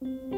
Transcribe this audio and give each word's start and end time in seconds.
Well, 0.00 0.37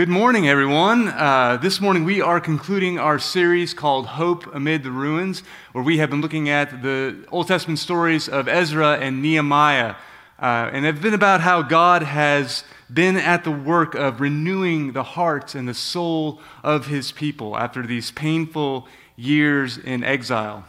good 0.00 0.08
morning, 0.08 0.48
everyone. 0.48 1.08
Uh, 1.08 1.58
this 1.60 1.78
morning 1.78 2.04
we 2.04 2.22
are 2.22 2.40
concluding 2.40 2.98
our 2.98 3.18
series 3.18 3.74
called 3.74 4.06
Hope 4.06 4.46
Amid 4.54 4.82
the 4.82 4.90
Ruins, 4.90 5.42
where 5.72 5.84
we 5.84 5.98
have 5.98 6.08
been 6.08 6.22
looking 6.22 6.48
at 6.48 6.80
the 6.80 7.22
Old 7.30 7.48
Testament 7.48 7.78
stories 7.78 8.26
of 8.26 8.48
Ezra 8.48 8.96
and 8.96 9.20
Nehemiah. 9.20 9.96
Uh, 10.40 10.70
and 10.72 10.86
it's 10.86 11.00
been 11.00 11.12
about 11.12 11.42
how 11.42 11.60
God 11.60 12.02
has 12.02 12.64
been 12.90 13.18
at 13.18 13.44
the 13.44 13.50
work 13.50 13.94
of 13.94 14.22
renewing 14.22 14.94
the 14.94 15.02
heart 15.02 15.54
and 15.54 15.68
the 15.68 15.74
soul 15.74 16.40
of 16.64 16.86
his 16.86 17.12
people 17.12 17.54
after 17.54 17.86
these 17.86 18.10
painful 18.10 18.88
years 19.16 19.76
in 19.76 20.02
exile. 20.02 20.64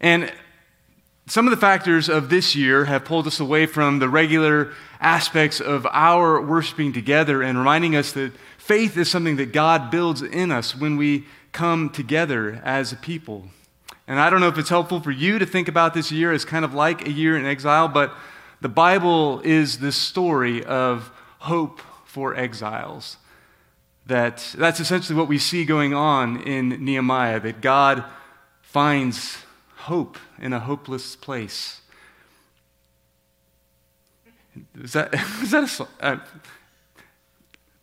And 0.00 0.32
some 1.28 1.46
of 1.46 1.50
the 1.50 1.56
factors 1.56 2.08
of 2.08 2.30
this 2.30 2.54
year 2.54 2.84
have 2.84 3.04
pulled 3.04 3.26
us 3.26 3.40
away 3.40 3.66
from 3.66 3.98
the 3.98 4.08
regular 4.08 4.72
aspects 5.00 5.60
of 5.60 5.84
our 5.90 6.40
worshiping 6.40 6.92
together 6.92 7.42
and 7.42 7.58
reminding 7.58 7.96
us 7.96 8.12
that 8.12 8.32
faith 8.58 8.96
is 8.96 9.10
something 9.10 9.36
that 9.36 9.52
God 9.52 9.90
builds 9.90 10.22
in 10.22 10.52
us 10.52 10.76
when 10.76 10.96
we 10.96 11.24
come 11.50 11.90
together 11.90 12.60
as 12.64 12.92
a 12.92 12.96
people. 12.96 13.48
And 14.06 14.20
I 14.20 14.30
don't 14.30 14.40
know 14.40 14.46
if 14.46 14.56
it's 14.56 14.68
helpful 14.68 15.00
for 15.00 15.10
you 15.10 15.40
to 15.40 15.46
think 15.46 15.66
about 15.66 15.94
this 15.94 16.12
year 16.12 16.30
as 16.30 16.44
kind 16.44 16.64
of 16.64 16.74
like 16.74 17.08
a 17.08 17.10
year 17.10 17.36
in 17.36 17.44
exile, 17.44 17.88
but 17.88 18.14
the 18.60 18.68
Bible 18.68 19.40
is 19.40 19.78
the 19.78 19.90
story 19.90 20.64
of 20.64 21.10
hope 21.40 21.80
for 22.04 22.36
exiles. 22.36 23.16
That 24.06 24.54
that's 24.56 24.78
essentially 24.78 25.18
what 25.18 25.26
we 25.26 25.38
see 25.38 25.64
going 25.64 25.92
on 25.92 26.40
in 26.42 26.84
Nehemiah, 26.84 27.40
that 27.40 27.60
God 27.60 28.04
finds 28.62 29.38
hope 29.86 30.18
in 30.40 30.52
a 30.52 30.58
hopeless 30.58 31.14
place. 31.14 31.80
Is 34.82 34.94
that, 34.94 35.14
is 35.42 35.52
that 35.52 35.62
a 35.62 35.68
song? 35.68 35.88
I 36.00 36.18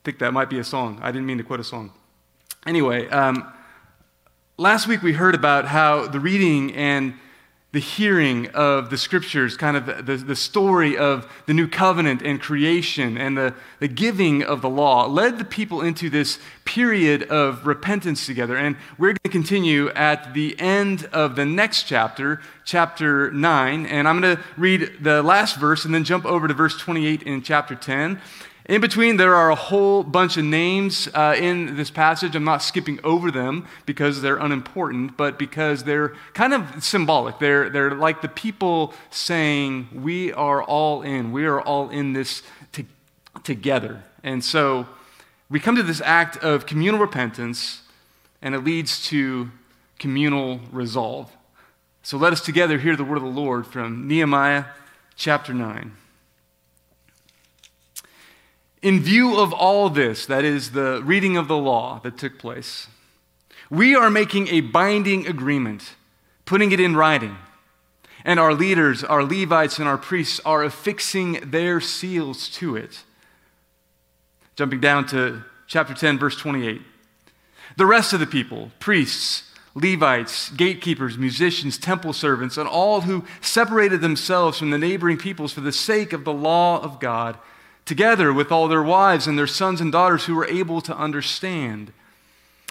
think 0.04 0.20
that 0.20 0.34
might 0.34 0.50
be 0.50 0.60
a 0.60 0.66
song. 0.66 1.00
I 1.02 1.14
didn't 1.14 1.26
mean 1.26 1.38
to 1.38 1.46
quote 1.46 1.62
a 1.62 1.64
song. 1.64 1.94
Anyway, 2.66 3.08
um, 3.08 3.50
last 4.58 4.86
week 4.86 5.02
we 5.02 5.14
heard 5.14 5.34
about 5.34 5.66
how 5.66 6.08
the 6.08 6.20
reading 6.20 6.76
and 6.76 7.14
the 7.74 7.80
hearing 7.80 8.48
of 8.50 8.92
the 8.92 8.98
scriptures, 8.98 9.58
kind 9.58 9.76
of 9.76 10.06
the, 10.06 10.16
the 10.16 10.36
story 10.36 10.96
of 10.96 11.28
the 11.48 11.56
new 11.56 11.68
covenant 11.68 12.22
and 12.22 12.40
creation 12.40 13.18
and 13.18 13.36
the, 13.36 13.54
the 13.80 13.88
giving 13.88 14.44
of 14.44 14.62
the 14.62 14.70
law, 14.70 15.08
led 15.08 15.40
the 15.40 15.44
people 15.44 15.82
into 15.82 16.08
this 16.08 16.38
period 16.66 17.24
of 17.24 17.66
repentance 17.66 18.28
together. 18.28 18.56
And 18.56 18.78
we're 19.00 19.08
going 19.08 19.18
to 19.24 19.30
continue 19.30 19.90
at 19.90 20.36
the 20.36 20.56
end 20.60 21.10
of 21.12 21.36
the 21.36 21.46
next 21.46 21.84
chapter, 21.84 22.42
chapter 22.64 23.32
9. 23.32 23.88
And 23.88 24.08
I'm 24.08 24.22
going 24.22 24.38
to 24.38 24.44
read 24.56 24.98
the 25.02 25.24
last 25.24 25.58
verse 25.58 25.84
and 25.84 25.96
then 25.96 26.04
jump 26.04 26.28
over 26.28 26.48
to 26.48 26.54
verse 26.54 26.78
28 26.78 27.24
in 27.24 27.42
chapter 27.42 27.74
10. 27.74 28.22
In 28.66 28.80
between, 28.80 29.18
there 29.18 29.36
are 29.36 29.50
a 29.52 29.56
whole 29.56 30.04
bunch 30.04 30.38
of 30.38 30.46
names 30.46 31.10
uh, 31.14 31.36
in 31.38 31.76
this 31.76 31.92
passage. 31.92 32.34
I'm 32.34 32.46
not 32.46 32.62
skipping 32.62 32.98
over 33.04 33.30
them 33.30 33.68
because 33.86 34.22
they're 34.22 34.38
unimportant, 34.38 35.18
but 35.18 35.38
because 35.38 35.84
they're 35.84 36.16
kind 36.34 36.54
of 36.54 36.82
symbolic. 36.82 37.40
They're, 37.40 37.70
they're 37.70 37.94
like 37.94 38.22
the 38.22 38.30
people 38.30 38.94
saying, 39.10 39.90
We 39.94 40.32
are 40.32 40.64
all 40.64 41.02
in. 41.02 41.34
We 41.34 41.46
are 41.46 41.60
all 41.60 41.90
in 41.90 42.14
this 42.14 42.42
to- 42.72 42.86
together. 43.44 44.02
And 44.24 44.42
so 44.42 44.88
we 45.50 45.60
come 45.60 45.76
to 45.76 45.84
this 45.84 46.02
act 46.02 46.38
of 46.38 46.66
communal 46.66 47.02
repentance, 47.02 47.82
and 48.42 48.56
it 48.56 48.64
leads 48.64 49.06
to 49.08 49.52
communal 50.00 50.62
resolve. 50.72 51.36
So 52.02 52.18
let 52.18 52.32
us 52.32 52.40
together 52.40 52.78
hear 52.78 52.96
the 52.96 53.04
word 53.04 53.18
of 53.18 53.24
the 53.24 53.30
Lord 53.30 53.68
from 53.68 54.08
Nehemiah 54.08 54.66
chapter 55.18 55.54
9. 55.54 55.98
In 58.84 59.00
view 59.00 59.40
of 59.40 59.54
all 59.54 59.90
this, 59.90 60.26
that 60.26 60.44
is 60.44 60.72
the 60.72 61.02
reading 61.06 61.38
of 61.38 61.48
the 61.48 61.58
law 61.58 62.02
that 62.04 62.18
took 62.18 62.38
place, 62.38 62.88
we 63.70 63.96
are 63.96 64.10
making 64.10 64.50
a 64.50 64.60
binding 64.60 65.26
agreement, 65.26 65.96
putting 66.44 66.74
it 66.74 66.82
in 66.82 66.94
writing. 66.94 67.38
And 68.26 68.42
our 68.42 68.54
leaders, 68.54 69.02
our 69.02 69.24
Levites, 69.24 69.80
and 69.80 69.88
our 69.88 69.98
priests 69.98 70.42
are 70.46 70.66
affixing 70.66 71.50
their 71.50 71.80
seals 71.80 72.50
to 72.50 72.76
it. 72.76 73.04
Jumping 74.58 74.82
down 74.82 75.06
to 75.08 75.44
chapter 75.66 75.94
10, 75.94 76.20
verse 76.20 76.36
28. 76.36 76.82
The 77.78 77.86
rest 77.86 78.12
of 78.12 78.20
the 78.20 78.28
people, 78.28 78.72
priests, 78.80 79.50
Levites, 79.76 80.50
gatekeepers, 80.52 81.18
musicians, 81.18 81.78
temple 81.78 82.12
servants, 82.12 82.58
and 82.58 82.68
all 82.68 83.02
who 83.02 83.24
separated 83.40 84.02
themselves 84.02 84.60
from 84.60 84.72
the 84.72 84.78
neighboring 84.78 85.18
peoples 85.18 85.54
for 85.54 85.62
the 85.62 85.72
sake 85.72 86.12
of 86.12 86.26
the 86.26 86.34
law 86.34 86.82
of 86.82 87.00
God, 87.00 87.38
together 87.86 88.32
with 88.32 88.52
all 88.52 88.68
their 88.68 88.84
wives 88.84 89.28
and 89.28 89.38
their 89.38 89.48
sons 89.48 89.82
and 89.82 89.92
daughters 89.92 90.26
who 90.26 90.36
were 90.36 90.48
able 90.48 90.82
to 90.82 90.98
understand. 90.98 91.92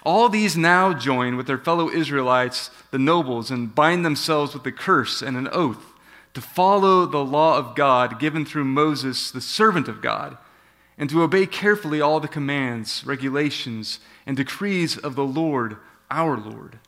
All 0.04 0.28
these 0.28 0.56
now 0.56 0.92
join 0.92 1.36
with 1.36 1.46
their 1.46 1.58
fellow 1.58 1.88
Israelites, 1.90 2.70
the 2.90 2.98
nobles, 2.98 3.50
and 3.50 3.74
bind 3.74 4.04
themselves 4.04 4.54
with 4.54 4.66
a 4.66 4.72
curse 4.72 5.22
and 5.22 5.36
an 5.36 5.48
oath 5.52 5.92
to 6.34 6.40
follow 6.40 7.04
the 7.06 7.24
law 7.24 7.58
of 7.58 7.74
God 7.74 8.18
given 8.18 8.44
through 8.44 8.64
Moses, 8.64 9.30
the 9.30 9.40
servant 9.40 9.86
of 9.86 10.00
God, 10.00 10.38
and 10.96 11.08
to 11.10 11.22
obey 11.22 11.46
carefully 11.46 12.00
all 12.00 12.20
the 12.20 12.28
commands, 12.28 13.04
regulations, 13.04 14.00
and 14.26 14.36
decrees 14.36 14.96
of 14.96 15.14
the 15.14 15.24
Lord, 15.24 15.76
our 16.10 16.36
Lord. 16.36 16.78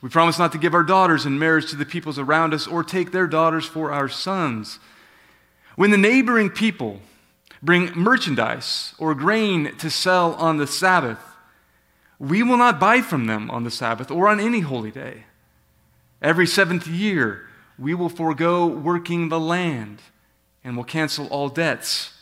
We 0.00 0.08
promise 0.08 0.38
not 0.38 0.52
to 0.52 0.58
give 0.58 0.74
our 0.74 0.82
daughters 0.82 1.26
in 1.26 1.38
marriage 1.38 1.70
to 1.70 1.76
the 1.76 1.86
peoples 1.86 2.18
around 2.18 2.52
us 2.54 2.66
or 2.66 2.82
take 2.82 3.12
their 3.12 3.26
daughters 3.26 3.66
for 3.66 3.92
our 3.92 4.08
sons 4.08 4.78
when 5.76 5.90
the 5.90 5.98
neighboring 5.98 6.50
people 6.50 7.00
bring 7.62 7.92
merchandise 7.94 8.94
or 8.98 9.14
grain 9.14 9.74
to 9.78 9.90
sell 9.90 10.34
on 10.34 10.58
the 10.58 10.66
Sabbath, 10.66 11.18
we 12.18 12.42
will 12.42 12.56
not 12.56 12.78
buy 12.78 13.00
from 13.00 13.26
them 13.26 13.50
on 13.50 13.64
the 13.64 13.70
Sabbath 13.70 14.10
or 14.10 14.28
on 14.28 14.38
any 14.38 14.60
holy 14.60 14.90
day. 14.90 15.24
Every 16.22 16.46
seventh 16.46 16.86
year, 16.86 17.48
we 17.78 17.94
will 17.94 18.08
forego 18.08 18.66
working 18.66 19.28
the 19.28 19.40
land 19.40 20.00
and 20.62 20.76
will 20.76 20.84
cancel 20.84 21.26
all 21.26 21.48
debts. 21.48 22.12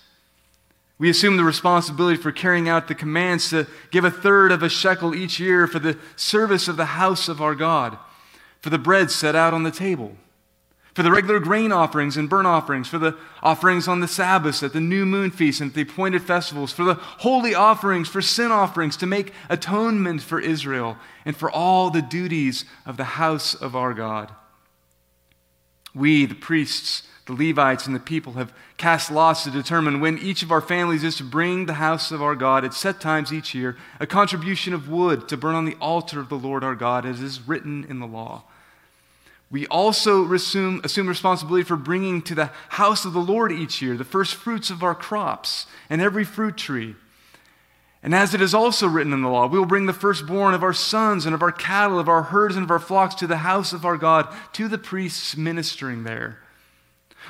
We 0.99 1.11
assume 1.11 1.37
the 1.37 1.45
responsibility 1.45 2.17
for 2.17 2.33
carrying 2.33 2.69
out 2.69 2.89
the 2.89 2.95
commands 2.95 3.51
to 3.51 3.67
give 3.91 4.05
a 4.05 4.11
third 4.11 4.53
of 4.53 4.63
a 4.63 4.69
shekel 4.69 5.15
each 5.15 5.39
year 5.39 5.67
for 5.67 5.79
the 5.79 5.99
service 6.17 6.69
of 6.69 6.77
the 6.77 6.85
house 6.87 7.29
of 7.29 7.43
our 7.43 7.55
God, 7.55 7.99
for 8.61 8.71
the 8.71 8.79
bread 8.79 9.11
set 9.11 9.35
out 9.35 9.53
on 9.53 9.65
the 9.65 9.71
table 9.71 10.17
for 10.95 11.03
the 11.03 11.11
regular 11.11 11.41
grain 11.41 11.73
offerings 11.73 12.17
and 12.17 12.29
burnt 12.29 12.47
offerings, 12.47 12.87
for 12.87 12.99
the 12.99 13.17
offerings 13.43 13.89
on 13.89 14.01
the 14.01 14.09
Sabbaths, 14.09 14.63
at 14.63 14.75
the 14.75 14.81
new 14.81 15.07
moon 15.07 15.31
feast, 15.31 15.61
and 15.61 15.71
at 15.71 15.75
the 15.75 15.83
appointed 15.83 16.23
festivals, 16.23 16.73
for 16.73 16.85
the 16.85 16.95
holy 16.95 17.55
offerings, 17.55 18.09
for 18.09 18.21
sin 18.21 18.53
offerings, 18.53 18.97
to 18.99 19.07
make 19.07 19.33
atonement 19.49 20.21
for 20.21 20.39
Israel, 20.39 20.99
and 21.25 21.35
for 21.37 21.51
all 21.51 21.89
the 21.89 22.03
duties 22.03 22.67
of 22.85 22.99
the 22.99 23.05
house 23.05 23.55
of 23.55 23.75
our 23.75 23.95
God. 23.95 24.33
We, 25.95 26.27
the 26.27 26.35
priests, 26.35 27.05
the 27.27 27.33
Levites, 27.33 27.87
and 27.87 27.97
the 27.97 28.01
people, 28.01 28.35
have 28.35 28.53
cast 28.77 29.11
lots 29.11 29.45
to 29.45 29.51
determine 29.51 30.01
when 30.01 30.19
each 30.19 30.43
of 30.43 30.51
our 30.51 30.61
families 30.61 31.05
is 31.05 31.17
to 31.17 31.25
bring 31.25 31.65
the 31.65 31.75
house 31.75 32.11
of 32.11 32.21
our 32.21 32.35
God 32.35 32.65
at 32.65 32.75
set 32.75 33.01
times 33.01 33.33
each 33.33 33.55
year 33.55 33.77
a 33.99 34.07
contribution 34.07 34.75
of 34.75 34.91
wood 34.91 35.29
to 35.29 35.37
burn 35.39 35.55
on 35.55 35.65
the 35.65 35.77
altar 35.81 36.21
of 36.21 36.29
the 36.29 36.39
Lord 36.39 36.65
our 36.65 36.75
God, 36.75 37.07
as 37.07 37.21
is 37.21 37.47
written 37.47 37.87
in 37.89 38.01
the 38.01 38.07
law. 38.07 38.45
We 39.53 39.67
also 39.67 40.33
assume, 40.33 40.81
assume 40.83 41.07
responsibility 41.07 41.63
for 41.63 41.77
bringing 41.77 42.23
to 42.23 42.35
the 42.35 42.51
house 42.71 43.05
of 43.05 43.13
the 43.13 43.21
Lord 43.21 43.53
each 43.53 43.83
year 43.83 43.99
the 43.99 44.05
first 44.05 44.35
fruits 44.35 44.71
of 44.71 44.83
our 44.83 44.95
crops 44.95 45.67
and 45.91 46.01
every 46.01 46.25
fruit 46.25 46.57
tree. 46.57 46.97
And 48.03 48.15
as 48.15 48.33
it 48.33 48.41
is 48.41 48.55
also 48.55 48.89
written 48.89 49.13
in 49.13 49.21
the 49.21 49.29
law, 49.29 49.47
we 49.47 49.59
will 49.59 49.67
bring 49.67 49.85
the 49.85 49.93
firstborn 49.93 50.55
of 50.55 50.63
our 50.63 50.73
sons 50.73 51.27
and 51.27 51.35
of 51.35 51.43
our 51.43 51.53
cattle, 51.53 51.99
of 51.99 52.09
our 52.09 52.23
herds 52.23 52.57
and 52.57 52.65
of 52.65 52.71
our 52.71 52.81
flocks 52.81 53.15
to 53.17 53.27
the 53.27 53.37
house 53.37 53.75
of 53.75 53.85
our 53.85 53.99
God, 53.99 54.35
to 54.55 54.69
the 54.69 54.79
priests 54.79 55.37
ministering 55.37 56.05
there. 56.05 56.39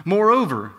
Moreover, 0.05 0.73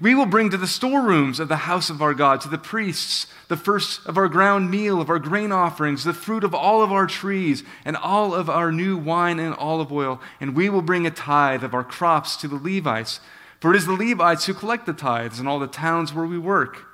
we 0.00 0.14
will 0.14 0.26
bring 0.26 0.50
to 0.50 0.56
the 0.56 0.66
storerooms 0.66 1.40
of 1.40 1.48
the 1.48 1.56
house 1.56 1.90
of 1.90 2.02
our 2.02 2.14
God, 2.14 2.40
to 2.42 2.48
the 2.48 2.58
priests, 2.58 3.26
the 3.48 3.56
first 3.56 4.06
of 4.06 4.16
our 4.16 4.28
ground 4.28 4.70
meal, 4.70 5.00
of 5.00 5.08
our 5.08 5.18
grain 5.18 5.52
offerings, 5.52 6.04
the 6.04 6.12
fruit 6.12 6.44
of 6.44 6.54
all 6.54 6.82
of 6.82 6.92
our 6.92 7.06
trees, 7.06 7.64
and 7.84 7.96
all 7.96 8.34
of 8.34 8.50
our 8.50 8.70
new 8.70 8.96
wine 8.96 9.40
and 9.40 9.54
olive 9.56 9.90
oil. 9.90 10.20
And 10.40 10.54
we 10.54 10.68
will 10.68 10.82
bring 10.82 11.06
a 11.06 11.10
tithe 11.10 11.64
of 11.64 11.74
our 11.74 11.84
crops 11.84 12.36
to 12.36 12.48
the 12.48 12.56
Levites. 12.56 13.20
For 13.58 13.72
it 13.72 13.76
is 13.76 13.86
the 13.86 13.92
Levites 13.92 14.46
who 14.46 14.54
collect 14.54 14.86
the 14.86 14.92
tithes 14.92 15.40
in 15.40 15.46
all 15.46 15.58
the 15.58 15.66
towns 15.66 16.14
where 16.14 16.26
we 16.26 16.38
work. 16.38 16.86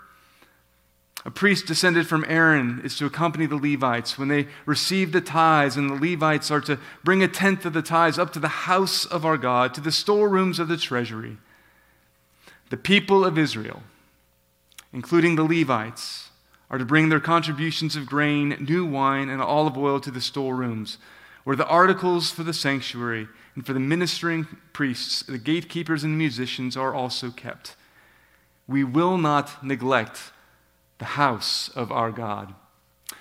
A 1.24 1.30
priest 1.30 1.66
descended 1.66 2.06
from 2.06 2.24
Aaron 2.28 2.80
is 2.84 2.96
to 2.98 3.06
accompany 3.06 3.46
the 3.46 3.56
Levites 3.56 4.16
when 4.16 4.28
they 4.28 4.46
receive 4.64 5.10
the 5.10 5.20
tithes, 5.20 5.76
and 5.76 5.90
the 5.90 6.10
Levites 6.10 6.52
are 6.52 6.60
to 6.60 6.78
bring 7.02 7.20
a 7.20 7.28
tenth 7.28 7.66
of 7.66 7.72
the 7.72 7.82
tithes 7.82 8.18
up 8.18 8.32
to 8.32 8.38
the 8.38 8.48
house 8.48 9.04
of 9.04 9.24
our 9.24 9.36
God, 9.36 9.74
to 9.74 9.80
the 9.80 9.90
storerooms 9.90 10.60
of 10.60 10.68
the 10.68 10.76
treasury. 10.76 11.38
The 12.70 12.76
people 12.76 13.24
of 13.24 13.38
Israel, 13.38 13.82
including 14.92 15.36
the 15.36 15.44
Levites, 15.44 16.30
are 16.68 16.78
to 16.78 16.84
bring 16.84 17.08
their 17.08 17.20
contributions 17.20 17.94
of 17.94 18.06
grain, 18.06 18.56
new 18.60 18.84
wine, 18.84 19.28
and 19.28 19.40
olive 19.40 19.78
oil 19.78 20.00
to 20.00 20.10
the 20.10 20.20
storerooms, 20.20 20.98
where 21.44 21.54
the 21.54 21.66
articles 21.66 22.30
for 22.32 22.42
the 22.42 22.52
sanctuary 22.52 23.28
and 23.54 23.64
for 23.64 23.72
the 23.72 23.80
ministering 23.80 24.48
priests, 24.72 25.22
the 25.22 25.38
gatekeepers, 25.38 26.02
and 26.02 26.14
the 26.14 26.18
musicians 26.18 26.76
are 26.76 26.92
also 26.92 27.30
kept. 27.30 27.76
We 28.66 28.82
will 28.82 29.16
not 29.16 29.64
neglect 29.64 30.32
the 30.98 31.04
house 31.04 31.68
of 31.68 31.92
our 31.92 32.10
God. 32.10 32.54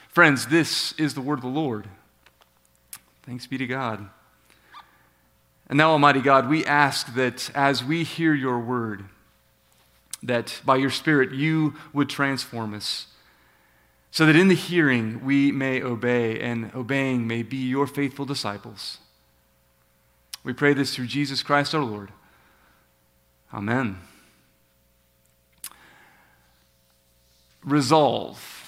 Friends, 0.09 0.47
this 0.47 0.93
is 0.93 1.13
the 1.13 1.21
word 1.21 1.39
of 1.39 1.43
the 1.43 1.49
Lord. 1.49 1.87
Thanks 3.23 3.45
be 3.45 3.57
to 3.59 3.67
God. 3.67 4.07
And 5.67 5.77
now, 5.77 5.91
Almighty 5.91 6.21
God, 6.21 6.49
we 6.49 6.65
ask 6.65 7.13
that 7.15 7.51
as 7.55 7.83
we 7.83 8.03
hear 8.03 8.33
your 8.33 8.59
word, 8.59 9.05
that 10.27 10.61
by 10.65 10.75
your 10.75 10.89
Spirit 10.89 11.31
you 11.31 11.75
would 11.93 12.09
transform 12.09 12.73
us, 12.73 13.07
so 14.11 14.25
that 14.25 14.35
in 14.35 14.47
the 14.47 14.55
hearing 14.55 15.23
we 15.23 15.51
may 15.51 15.81
obey, 15.81 16.39
and 16.39 16.73
obeying 16.73 17.27
may 17.27 17.43
be 17.43 17.57
your 17.57 17.87
faithful 17.87 18.25
disciples. 18.25 18.99
We 20.43 20.53
pray 20.53 20.73
this 20.73 20.95
through 20.95 21.07
Jesus 21.07 21.43
Christ 21.43 21.73
our 21.73 21.83
Lord. 21.83 22.11
Amen. 23.53 23.97
resolve. 27.65 28.64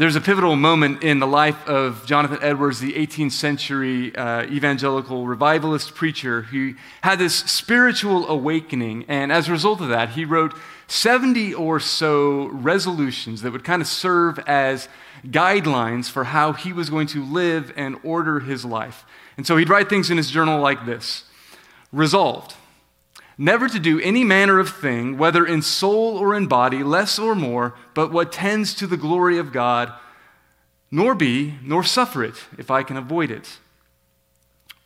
There's 0.00 0.16
a 0.16 0.20
pivotal 0.22 0.56
moment 0.56 1.04
in 1.04 1.18
the 1.18 1.26
life 1.26 1.68
of 1.68 2.06
Jonathan 2.06 2.38
Edwards, 2.40 2.80
the 2.80 2.94
18th 2.94 3.32
century 3.32 4.16
uh, 4.16 4.44
evangelical 4.44 5.26
revivalist 5.26 5.94
preacher 5.94 6.40
who 6.40 6.72
had 7.02 7.18
this 7.18 7.34
spiritual 7.34 8.26
awakening. 8.26 9.04
And 9.08 9.30
as 9.30 9.46
a 9.46 9.52
result 9.52 9.82
of 9.82 9.90
that, 9.90 10.08
he 10.08 10.24
wrote 10.24 10.54
70 10.86 11.52
or 11.52 11.80
so 11.80 12.46
resolutions 12.46 13.42
that 13.42 13.52
would 13.52 13.62
kind 13.62 13.82
of 13.82 13.88
serve 13.88 14.38
as 14.46 14.88
guidelines 15.26 16.08
for 16.08 16.24
how 16.24 16.54
he 16.54 16.72
was 16.72 16.88
going 16.88 17.08
to 17.08 17.22
live 17.22 17.70
and 17.76 17.98
order 18.02 18.40
his 18.40 18.64
life. 18.64 19.04
And 19.36 19.46
so 19.46 19.58
he'd 19.58 19.68
write 19.68 19.90
things 19.90 20.10
in 20.10 20.16
his 20.16 20.30
journal 20.30 20.62
like 20.62 20.86
this 20.86 21.24
Resolved 21.92 22.54
never 23.40 23.70
to 23.70 23.80
do 23.80 23.98
any 24.00 24.22
manner 24.22 24.58
of 24.58 24.68
thing, 24.68 25.16
whether 25.16 25.46
in 25.46 25.62
soul 25.62 26.18
or 26.18 26.34
in 26.34 26.46
body, 26.46 26.82
less 26.82 27.18
or 27.18 27.34
more, 27.34 27.74
but 27.94 28.12
what 28.12 28.30
tends 28.30 28.74
to 28.74 28.86
the 28.86 28.98
glory 28.98 29.38
of 29.38 29.50
God, 29.50 29.90
nor 30.90 31.14
be, 31.14 31.54
nor 31.62 31.82
suffer 31.82 32.22
it, 32.22 32.34
if 32.58 32.70
I 32.70 32.82
can 32.82 32.98
avoid 32.98 33.30
it. 33.30 33.58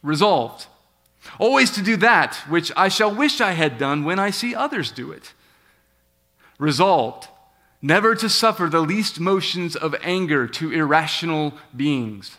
Resolved, 0.04 0.66
always 1.40 1.72
to 1.72 1.82
do 1.82 1.96
that 1.96 2.36
which 2.48 2.70
I 2.76 2.88
shall 2.88 3.12
wish 3.12 3.40
I 3.40 3.52
had 3.52 3.76
done 3.76 4.04
when 4.04 4.20
I 4.20 4.30
see 4.30 4.54
others 4.54 4.92
do 4.92 5.10
it. 5.10 5.32
Resolved, 6.56 7.26
never 7.82 8.14
to 8.14 8.28
suffer 8.28 8.66
the 8.66 8.82
least 8.82 9.18
motions 9.18 9.74
of 9.74 9.96
anger 10.00 10.46
to 10.46 10.70
irrational 10.70 11.54
beings 11.76 12.36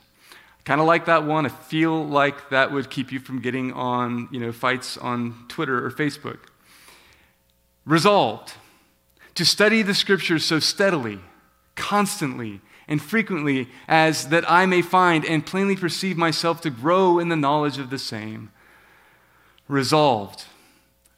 Kind 0.66 0.82
of 0.82 0.88
like 0.88 1.06
that 1.06 1.26
one. 1.26 1.46
I 1.46 1.50
feel 1.50 2.06
like 2.06 2.50
that 2.50 2.72
would 2.72 2.90
keep 2.90 3.12
you 3.12 3.20
from 3.20 3.40
getting 3.40 3.72
on, 3.74 4.28
you 4.32 4.40
know, 4.40 4.52
fights 4.52 4.98
on 4.98 5.46
Twitter 5.48 5.86
or 5.86 5.92
Facebook. 5.92 6.40
Resolved 7.86 8.54
to 9.36 9.46
study 9.46 9.84
the 9.84 9.94
scriptures 9.94 10.44
so 10.44 10.60
steadily, 10.60 11.20
constantly, 11.76 12.62
and 12.88 13.02
frequently 13.02 13.70
as 13.88 14.30
that 14.30 14.50
I 14.50 14.66
may 14.66 14.82
find 14.82 15.24
and 15.24 15.46
plainly 15.46 15.76
perceive 15.76 16.18
myself 16.18 16.62
to 16.62 16.72
grow 16.72 17.20
in 17.20 17.30
the 17.30 17.36
knowledge 17.36 17.78
of 17.78 17.92
the 17.92 18.00
same. 18.00 18.52
Resolved 19.68 20.46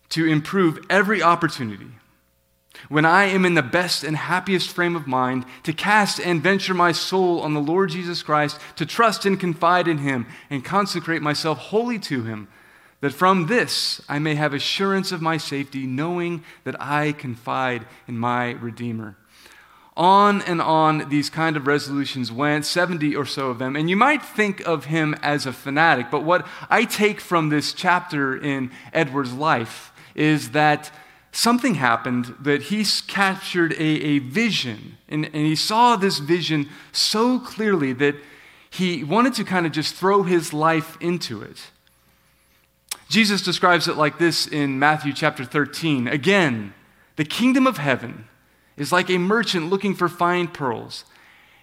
to 0.09 0.25
improve 0.25 0.79
every 0.89 1.21
opportunity 1.21 1.91
when 2.89 3.05
I 3.05 3.25
am 3.25 3.45
in 3.45 3.53
the 3.53 3.61
best 3.61 4.03
and 4.03 4.15
happiest 4.15 4.69
frame 4.69 4.95
of 4.95 5.07
mind, 5.07 5.45
to 5.63 5.73
cast 5.73 6.19
and 6.19 6.41
venture 6.41 6.73
my 6.73 6.91
soul 6.91 7.41
on 7.41 7.53
the 7.53 7.59
Lord 7.59 7.89
Jesus 7.89 8.23
Christ, 8.23 8.59
to 8.75 8.85
trust 8.85 9.25
and 9.25 9.39
confide 9.39 9.87
in 9.87 9.99
him, 9.99 10.25
and 10.49 10.63
consecrate 10.63 11.21
myself 11.21 11.57
wholly 11.57 11.99
to 11.99 12.23
him, 12.23 12.47
that 13.01 13.13
from 13.13 13.47
this 13.47 14.01
I 14.09 14.19
may 14.19 14.35
have 14.35 14.53
assurance 14.53 15.11
of 15.11 15.21
my 15.21 15.37
safety, 15.37 15.85
knowing 15.85 16.43
that 16.63 16.81
I 16.81 17.11
confide 17.11 17.85
in 18.07 18.17
my 18.17 18.51
Redeemer. 18.51 19.17
On 19.95 20.43
and 20.43 20.61
on 20.61 21.09
these 21.09 21.29
kind 21.29 21.57
of 21.57 21.65
resolutions 21.65 22.31
went, 22.31 22.65
70 22.65 23.15
or 23.15 23.25
so 23.25 23.49
of 23.49 23.57
them. 23.57 23.75
And 23.75 23.89
you 23.89 23.95
might 23.95 24.23
think 24.23 24.61
of 24.67 24.85
him 24.85 25.15
as 25.23 25.47
a 25.47 25.51
fanatic, 25.51 26.11
but 26.11 26.23
what 26.23 26.45
I 26.69 26.85
take 26.85 27.19
from 27.19 27.49
this 27.49 27.73
chapter 27.73 28.37
in 28.37 28.69
Edward's 28.93 29.33
life 29.33 29.91
is 30.13 30.51
that 30.51 30.91
something 31.37 31.75
happened 31.75 32.33
that 32.39 32.63
he 32.63 32.83
captured 33.07 33.71
a, 33.73 33.83
a 33.83 34.17
vision. 34.17 34.97
And, 35.07 35.25
and 35.25 35.35
he 35.35 35.55
saw 35.55 35.95
this 35.95 36.17
vision 36.17 36.67
so 36.91 37.37
clearly 37.37 37.93
that 37.93 38.15
he 38.71 39.03
wanted 39.03 39.35
to 39.35 39.43
kind 39.43 39.67
of 39.67 39.71
just 39.71 39.93
throw 39.93 40.23
his 40.23 40.51
life 40.51 40.97
into 40.99 41.43
it. 41.43 41.69
Jesus 43.07 43.43
describes 43.43 43.87
it 43.87 43.97
like 43.97 44.17
this 44.17 44.47
in 44.47 44.79
Matthew 44.79 45.13
chapter 45.13 45.45
13. 45.45 46.07
Again, 46.07 46.73
the 47.17 47.23
kingdom 47.23 47.67
of 47.67 47.77
heaven 47.77 48.27
is 48.75 48.91
like 48.91 49.11
a 49.11 49.19
merchant 49.19 49.69
looking 49.69 49.93
for 49.93 50.09
fine 50.09 50.47
pearls. 50.47 51.05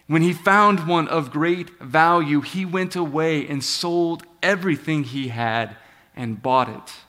When 0.07 0.23
he 0.23 0.33
found 0.33 0.87
one 0.87 1.09
of 1.09 1.33
great 1.33 1.81
value, 1.81 2.43
he 2.43 2.65
went 2.65 2.95
away 2.95 3.45
and 3.49 3.63
sold 3.63 4.23
everything 4.41 5.03
he 5.03 5.29
had 5.29 5.77
and 6.15 6.41
bought 6.41 6.69
it. 6.69 7.04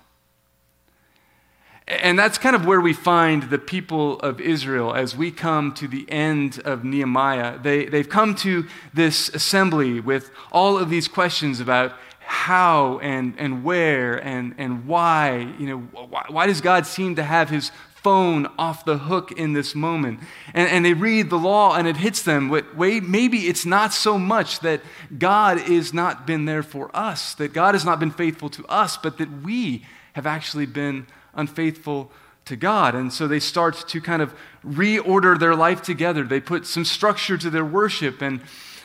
And 1.87 2.17
that's 2.17 2.39
kind 2.39 2.55
of 2.55 2.65
where 2.65 2.81
we 2.81 2.93
find 2.93 3.43
the 3.43 3.59
people 3.59 4.19
of 4.21 4.41
Israel 4.41 4.95
as 4.95 5.15
we 5.15 5.29
come 5.29 5.71
to 5.75 5.87
the 5.87 6.09
end 6.09 6.59
of 6.65 6.83
Nehemiah. 6.83 7.59
They, 7.59 7.85
they've 7.85 8.09
come 8.09 8.33
to 8.37 8.65
this 8.91 9.29
assembly 9.29 9.99
with 9.99 10.31
all 10.51 10.79
of 10.79 10.89
these 10.89 11.07
questions 11.07 11.59
about 11.59 11.93
how 12.21 12.97
and, 12.99 13.35
and 13.37 13.63
where 13.63 14.15
and, 14.15 14.55
and 14.57 14.87
why. 14.87 15.53
You 15.59 15.67
know, 15.67 15.77
why, 15.77 16.25
why 16.27 16.47
does 16.47 16.59
God 16.59 16.87
seem 16.87 17.15
to 17.17 17.23
have 17.23 17.49
his 17.49 17.69
phone 17.93 18.47
off 18.57 18.83
the 18.83 18.97
hook 18.97 19.31
in 19.33 19.53
this 19.53 19.75
moment? 19.75 20.21
And, 20.55 20.67
and 20.67 20.83
they 20.83 20.93
read 20.93 21.29
the 21.29 21.38
law 21.38 21.75
and 21.75 21.88
it 21.88 21.98
hits 21.98 22.24
them. 22.24 22.50
Wait, 22.50 23.03
maybe 23.03 23.48
it's 23.48 23.65
not 23.65 23.93
so 23.93 24.17
much 24.17 24.62
that 24.62 24.81
God 25.19 25.60
has 25.60 25.93
not 25.93 26.25
been 26.25 26.45
there 26.45 26.63
for 26.63 26.89
us, 26.95 27.36
that 27.36 27.53
God 27.53 27.75
has 27.75 27.86
not 27.86 28.00
been 28.00 28.12
faithful 28.12 28.50
to 28.50 28.65
us, 28.65 28.98
but 28.98 29.19
that 29.19 29.43
we 29.43 29.86
have 30.13 30.25
actually 30.25 30.65
been 30.65 31.05
unfaithful 31.36 32.12
to 32.46 32.56
God. 32.56 32.96
And 32.96 33.12
so 33.12 33.27
they 33.27 33.39
start 33.39 33.88
to 33.88 34.01
kind 34.01 34.22
of 34.22 34.34
reorder 34.65 35.38
their 35.38 35.56
life 35.56 35.82
together. 35.82 36.24
They 36.24 36.39
put 36.39 36.65
some 36.65 36.86
structure 36.86 37.38
to 37.38 37.50
their 37.50 37.65
worship 37.65 38.22
and, 38.22 38.42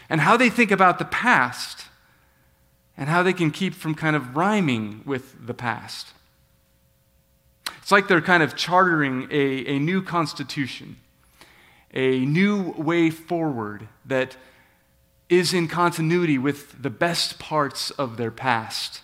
and 0.09 0.21
how 0.21 0.37
they 0.37 0.51
think 0.51 0.71
about 0.71 0.99
the 0.99 1.05
past 1.05 1.87
and 2.97 3.09
how 3.09 3.23
they 3.23 3.33
can 3.33 3.51
keep 3.51 3.75
from 3.75 3.95
kind 3.95 4.17
of 4.17 4.37
rhyming 4.37 5.03
with 5.05 5.47
the 5.47 5.55
past. 5.55 6.09
It's 7.79 7.93
like 7.93 8.09
they're 8.09 8.21
kind 8.21 8.43
of 8.43 8.57
chartering 8.57 9.27
a, 9.31 9.67
a 9.67 9.79
new 9.79 10.03
constitution, 10.03 10.97
a 11.93 12.21
new 12.21 12.73
way 12.73 13.11
forward 13.11 13.89
that 14.05 14.37
is 15.29 15.55
in 15.55 15.69
continuity 15.69 16.39
with 16.39 16.83
the 16.83 16.91
best 16.91 17.39
parts 17.39 17.91
of 17.93 18.17
their 18.17 18.31
past. 18.31 19.01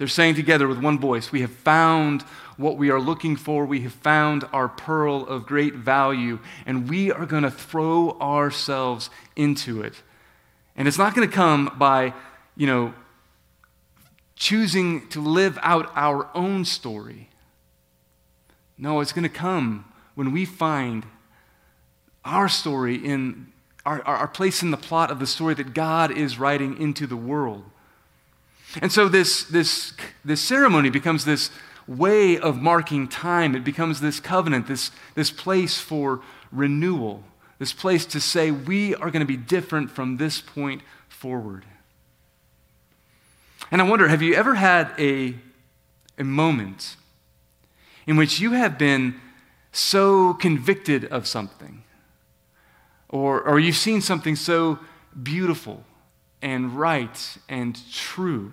They're 0.00 0.08
saying 0.08 0.36
together 0.36 0.66
with 0.66 0.78
one 0.78 0.98
voice, 0.98 1.30
We 1.30 1.42
have 1.42 1.52
found 1.52 2.22
what 2.56 2.78
we 2.78 2.88
are 2.88 2.98
looking 2.98 3.36
for. 3.36 3.66
We 3.66 3.82
have 3.82 3.92
found 3.92 4.44
our 4.50 4.66
pearl 4.66 5.26
of 5.26 5.44
great 5.44 5.74
value, 5.74 6.38
and 6.64 6.88
we 6.88 7.12
are 7.12 7.26
going 7.26 7.42
to 7.42 7.50
throw 7.50 8.18
ourselves 8.18 9.10
into 9.36 9.82
it. 9.82 9.92
And 10.74 10.88
it's 10.88 10.96
not 10.96 11.14
going 11.14 11.28
to 11.28 11.34
come 11.34 11.74
by, 11.76 12.14
you 12.56 12.66
know, 12.66 12.94
choosing 14.36 15.06
to 15.08 15.20
live 15.20 15.58
out 15.60 15.92
our 15.94 16.30
own 16.34 16.64
story. 16.64 17.28
No, 18.78 19.00
it's 19.00 19.12
going 19.12 19.24
to 19.24 19.28
come 19.28 19.84
when 20.14 20.32
we 20.32 20.46
find 20.46 21.04
our 22.24 22.48
story 22.48 22.94
in 22.94 23.48
our, 23.84 24.00
our, 24.06 24.28
place 24.28 24.62
in 24.62 24.70
the 24.70 24.78
plot 24.78 25.10
of 25.10 25.18
the 25.18 25.26
story 25.26 25.52
that 25.56 25.74
God 25.74 26.10
is 26.10 26.38
writing 26.38 26.80
into 26.80 27.06
the 27.06 27.16
world. 27.16 27.64
And 28.80 28.92
so 28.92 29.08
this, 29.08 29.44
this, 29.44 29.92
this 30.24 30.40
ceremony 30.40 30.90
becomes 30.90 31.24
this 31.24 31.50
way 31.88 32.38
of 32.38 32.56
marking 32.56 33.08
time. 33.08 33.56
It 33.56 33.64
becomes 33.64 34.00
this 34.00 34.20
covenant, 34.20 34.68
this, 34.68 34.92
this 35.14 35.30
place 35.30 35.78
for 35.78 36.20
renewal, 36.52 37.24
this 37.58 37.72
place 37.72 38.06
to 38.06 38.20
say, 38.20 38.50
we 38.50 38.94
are 38.94 39.10
going 39.10 39.20
to 39.20 39.26
be 39.26 39.36
different 39.36 39.90
from 39.90 40.18
this 40.18 40.40
point 40.40 40.82
forward. 41.08 41.64
And 43.70 43.82
I 43.82 43.88
wonder 43.88 44.08
have 44.08 44.22
you 44.22 44.34
ever 44.34 44.54
had 44.54 44.92
a, 44.98 45.34
a 46.18 46.24
moment 46.24 46.96
in 48.06 48.16
which 48.16 48.40
you 48.40 48.52
have 48.52 48.78
been 48.78 49.20
so 49.72 50.34
convicted 50.34 51.04
of 51.06 51.26
something, 51.26 51.84
or, 53.08 53.40
or 53.42 53.60
you've 53.60 53.76
seen 53.76 54.00
something 54.00 54.34
so 54.34 54.78
beautiful 55.20 55.84
and 56.42 56.76
right 56.78 57.36
and 57.48 57.78
true. 57.92 58.52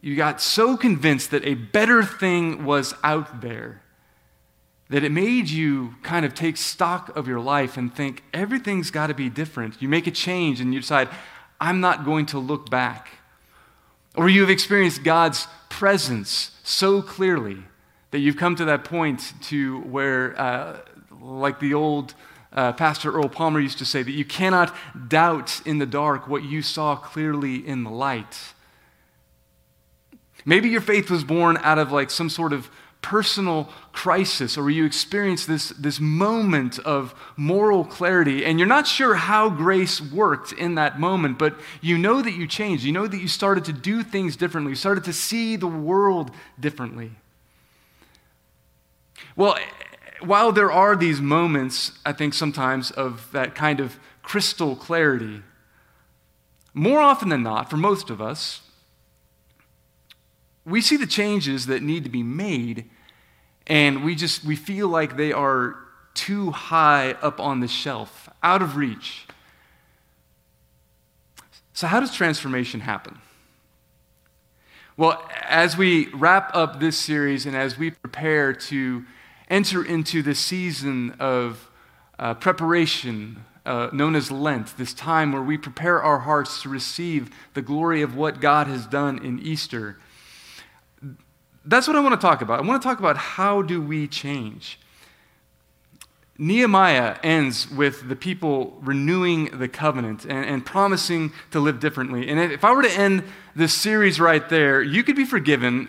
You 0.00 0.16
got 0.16 0.40
so 0.40 0.76
convinced 0.76 1.30
that 1.32 1.44
a 1.44 1.54
better 1.54 2.02
thing 2.04 2.64
was 2.64 2.94
out 3.02 3.40
there 3.40 3.82
that 4.90 5.04
it 5.04 5.12
made 5.12 5.50
you 5.50 5.94
kind 6.02 6.24
of 6.24 6.34
take 6.34 6.56
stock 6.56 7.14
of 7.14 7.28
your 7.28 7.40
life 7.40 7.76
and 7.76 7.94
think 7.94 8.22
everything's 8.32 8.90
got 8.90 9.08
to 9.08 9.14
be 9.14 9.28
different. 9.28 9.80
You 9.82 9.88
make 9.88 10.06
a 10.06 10.10
change 10.10 10.60
and 10.60 10.72
you 10.72 10.80
decide, 10.80 11.08
I'm 11.60 11.80
not 11.80 12.04
going 12.04 12.26
to 12.26 12.38
look 12.38 12.70
back. 12.70 13.10
Or 14.16 14.28
you've 14.28 14.50
experienced 14.50 15.04
God's 15.04 15.46
presence 15.68 16.52
so 16.64 17.02
clearly 17.02 17.58
that 18.10 18.20
you've 18.20 18.38
come 18.38 18.56
to 18.56 18.64
that 18.64 18.84
point 18.84 19.34
to 19.42 19.80
where, 19.82 20.40
uh, 20.40 20.80
like 21.20 21.60
the 21.60 21.74
old 21.74 22.14
uh, 22.52 22.72
Pastor 22.72 23.12
Earl 23.12 23.28
Palmer 23.28 23.60
used 23.60 23.78
to 23.78 23.84
say, 23.84 24.02
that 24.02 24.12
you 24.12 24.24
cannot 24.24 24.74
doubt 25.08 25.60
in 25.66 25.78
the 25.78 25.86
dark 25.86 26.28
what 26.28 26.44
you 26.44 26.62
saw 26.62 26.96
clearly 26.96 27.66
in 27.66 27.84
the 27.84 27.90
light. 27.90 28.54
Maybe 30.44 30.68
your 30.68 30.80
faith 30.80 31.10
was 31.10 31.24
born 31.24 31.58
out 31.58 31.78
of 31.78 31.92
like 31.92 32.10
some 32.10 32.30
sort 32.30 32.52
of 32.52 32.70
personal 33.02 33.68
crisis 33.92 34.58
or 34.58 34.70
you 34.70 34.84
experience 34.84 35.46
this, 35.46 35.68
this 35.70 36.00
moment 36.00 36.78
of 36.80 37.14
moral 37.36 37.84
clarity 37.84 38.44
and 38.44 38.58
you're 38.58 38.66
not 38.66 38.86
sure 38.86 39.14
how 39.14 39.48
grace 39.48 40.00
worked 40.00 40.52
in 40.52 40.74
that 40.74 40.98
moment, 40.98 41.38
but 41.38 41.54
you 41.80 41.96
know 41.96 42.22
that 42.22 42.32
you 42.32 42.46
changed. 42.46 42.84
You 42.84 42.92
know 42.92 43.06
that 43.06 43.18
you 43.18 43.28
started 43.28 43.64
to 43.66 43.72
do 43.72 44.02
things 44.02 44.36
differently, 44.36 44.72
you 44.72 44.76
started 44.76 45.04
to 45.04 45.12
see 45.12 45.56
the 45.56 45.66
world 45.66 46.30
differently. 46.58 47.12
Well, 49.36 49.56
while 50.20 50.52
there 50.52 50.70
are 50.72 50.96
these 50.96 51.20
moments, 51.20 51.92
I 52.04 52.12
think 52.12 52.34
sometimes, 52.34 52.90
of 52.90 53.30
that 53.32 53.54
kind 53.54 53.80
of 53.80 53.98
crystal 54.22 54.76
clarity, 54.76 55.42
more 56.74 57.00
often 57.00 57.28
than 57.28 57.42
not, 57.42 57.70
for 57.70 57.76
most 57.76 58.10
of 58.10 58.20
us, 58.20 58.60
we 60.64 60.80
see 60.80 60.96
the 60.96 61.06
changes 61.06 61.66
that 61.66 61.82
need 61.82 62.04
to 62.04 62.10
be 62.10 62.22
made, 62.22 62.90
and 63.66 64.04
we 64.04 64.14
just 64.14 64.44
we 64.44 64.54
feel 64.54 64.88
like 64.88 65.16
they 65.16 65.32
are 65.32 65.76
too 66.14 66.50
high 66.50 67.12
up 67.22 67.40
on 67.40 67.60
the 67.60 67.68
shelf, 67.68 68.28
out 68.42 68.60
of 68.60 68.76
reach. 68.76 69.26
So, 71.72 71.86
how 71.86 72.00
does 72.00 72.14
transformation 72.14 72.80
happen? 72.80 73.18
Well, 74.96 75.22
as 75.48 75.76
we 75.76 76.08
wrap 76.08 76.50
up 76.54 76.80
this 76.80 76.98
series 76.98 77.46
and 77.46 77.54
as 77.56 77.78
we 77.78 77.92
prepare 77.92 78.52
to 78.52 79.04
enter 79.48 79.84
into 79.84 80.22
the 80.22 80.34
season 80.34 81.14
of 81.18 81.70
uh, 82.18 82.34
preparation 82.34 83.44
uh, 83.68 83.90
known 83.92 84.14
as 84.14 84.30
Lent, 84.30 84.78
this 84.78 84.94
time 84.94 85.30
where 85.30 85.42
we 85.42 85.58
prepare 85.58 86.02
our 86.02 86.20
hearts 86.20 86.62
to 86.62 86.70
receive 86.70 87.30
the 87.52 87.60
glory 87.60 88.00
of 88.00 88.16
what 88.16 88.40
God 88.40 88.66
has 88.66 88.86
done 88.86 89.22
in 89.22 89.38
Easter, 89.38 89.98
that's 91.66 91.86
what 91.86 91.94
I 91.94 92.00
want 92.00 92.18
to 92.18 92.26
talk 92.26 92.40
about. 92.40 92.60
I 92.60 92.62
want 92.62 92.80
to 92.80 92.88
talk 92.88 92.98
about 92.98 93.18
how 93.18 93.60
do 93.60 93.82
we 93.82 94.08
change. 94.08 94.80
Nehemiah 96.38 97.18
ends 97.22 97.70
with 97.70 98.08
the 98.08 98.16
people 98.16 98.78
renewing 98.80 99.58
the 99.58 99.68
covenant 99.68 100.24
and, 100.24 100.46
and, 100.46 100.64
promising 100.64 101.32
to 101.50 101.58
live 101.58 101.80
differently. 101.80 102.28
And 102.28 102.38
if 102.38 102.64
I 102.64 102.72
were 102.72 102.82
to 102.82 102.92
end 102.92 103.24
this 103.56 103.74
series 103.74 104.20
right 104.20 104.48
there, 104.48 104.80
you 104.80 105.02
could 105.02 105.16
be 105.16 105.24
forgiven, 105.24 105.88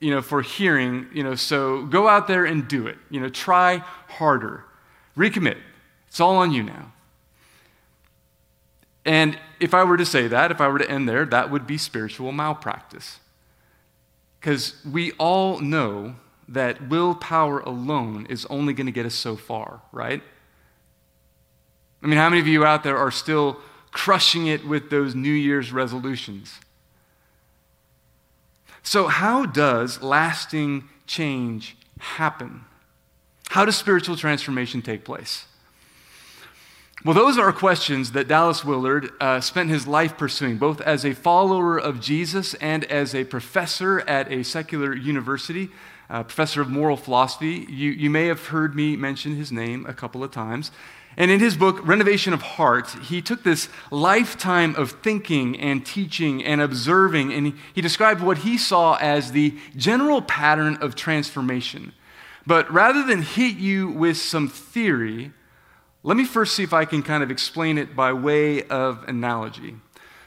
you 0.00 0.10
know, 0.10 0.22
for 0.22 0.42
hearing, 0.42 1.06
you 1.12 1.22
know, 1.22 1.34
so 1.34 1.84
go 1.84 2.08
out 2.08 2.26
there 2.26 2.46
and 2.46 2.66
do 2.66 2.86
it. 2.86 2.96
You 3.10 3.20
know, 3.20 3.28
try 3.28 3.78
harder. 4.08 4.64
Recommit. 5.16 5.58
It's 6.08 6.20
all 6.20 6.36
on 6.36 6.50
you 6.52 6.62
now. 6.62 6.92
And 9.04 9.38
if 9.60 9.74
I 9.74 9.84
were 9.84 9.96
to 9.96 10.06
say 10.06 10.26
that, 10.28 10.50
if 10.50 10.60
I 10.60 10.68
were 10.68 10.78
to 10.78 10.90
end 10.90 11.08
there, 11.08 11.24
that 11.26 11.50
would 11.50 11.66
be 11.66 11.78
spiritual 11.78 12.32
malpractice. 12.32 13.20
Because 14.40 14.74
we 14.90 15.12
all 15.12 15.60
know 15.60 16.16
that 16.48 16.88
willpower 16.88 17.60
alone 17.60 18.26
is 18.28 18.46
only 18.46 18.72
going 18.72 18.86
to 18.86 18.92
get 18.92 19.06
us 19.06 19.14
so 19.14 19.36
far, 19.36 19.82
right? 19.92 20.22
I 22.02 22.06
mean, 22.06 22.18
how 22.18 22.28
many 22.28 22.40
of 22.40 22.48
you 22.48 22.64
out 22.64 22.82
there 22.82 22.96
are 22.96 23.10
still 23.10 23.60
crushing 23.92 24.46
it 24.46 24.66
with 24.66 24.90
those 24.90 25.14
New 25.14 25.32
Year's 25.32 25.72
resolutions? 25.72 26.58
So, 28.82 29.08
how 29.08 29.46
does 29.46 30.02
lasting 30.02 30.88
change 31.06 31.76
happen? 31.98 32.64
How 33.50 33.64
does 33.64 33.76
spiritual 33.76 34.16
transformation 34.16 34.80
take 34.80 35.04
place? 35.04 35.46
Well, 37.02 37.14
those 37.14 37.38
are 37.38 37.50
questions 37.50 38.12
that 38.12 38.28
Dallas 38.28 38.62
Willard 38.62 39.10
uh, 39.20 39.40
spent 39.40 39.70
his 39.70 39.86
life 39.86 40.18
pursuing, 40.18 40.58
both 40.58 40.82
as 40.82 41.04
a 41.04 41.14
follower 41.14 41.78
of 41.78 41.98
Jesus 41.98 42.52
and 42.54 42.84
as 42.84 43.14
a 43.14 43.24
professor 43.24 44.00
at 44.00 44.30
a 44.30 44.44
secular 44.44 44.94
university, 44.94 45.70
uh, 46.10 46.24
professor 46.24 46.60
of 46.60 46.68
moral 46.68 46.98
philosophy. 46.98 47.66
You, 47.70 47.90
you 47.90 48.10
may 48.10 48.26
have 48.26 48.48
heard 48.48 48.74
me 48.74 48.96
mention 48.96 49.34
his 49.34 49.50
name 49.50 49.86
a 49.86 49.94
couple 49.94 50.22
of 50.22 50.30
times. 50.30 50.72
And 51.16 51.30
in 51.30 51.40
his 51.40 51.56
book, 51.56 51.86
Renovation 51.86 52.32
of 52.32 52.40
Heart, 52.40 52.90
he 53.02 53.20
took 53.20 53.42
this 53.42 53.68
lifetime 53.90 54.74
of 54.76 54.92
thinking 55.02 55.58
and 55.58 55.84
teaching 55.84 56.42
and 56.44 56.60
observing, 56.60 57.32
and 57.32 57.54
he, 57.74 57.82
described 57.82 58.22
what 58.22 58.38
he 58.38 58.56
saw 58.56 58.96
as 59.00 59.32
the 59.32 59.56
general 59.76 60.22
pattern 60.22 60.76
of 60.80 60.94
transformation. 60.94 61.92
But 62.46 62.70
rather 62.72 63.04
than 63.04 63.22
hit 63.22 63.56
you 63.56 63.88
with 63.88 64.16
some 64.16 64.48
theory, 64.48 65.32
let 66.02 66.16
me 66.16 66.24
first 66.24 66.54
see 66.54 66.62
if 66.62 66.72
I 66.72 66.84
can 66.84 67.02
kind 67.02 67.22
of 67.22 67.30
explain 67.30 67.76
it 67.76 67.94
by 67.94 68.12
way 68.12 68.62
of 68.64 69.04
analogy. 69.08 69.76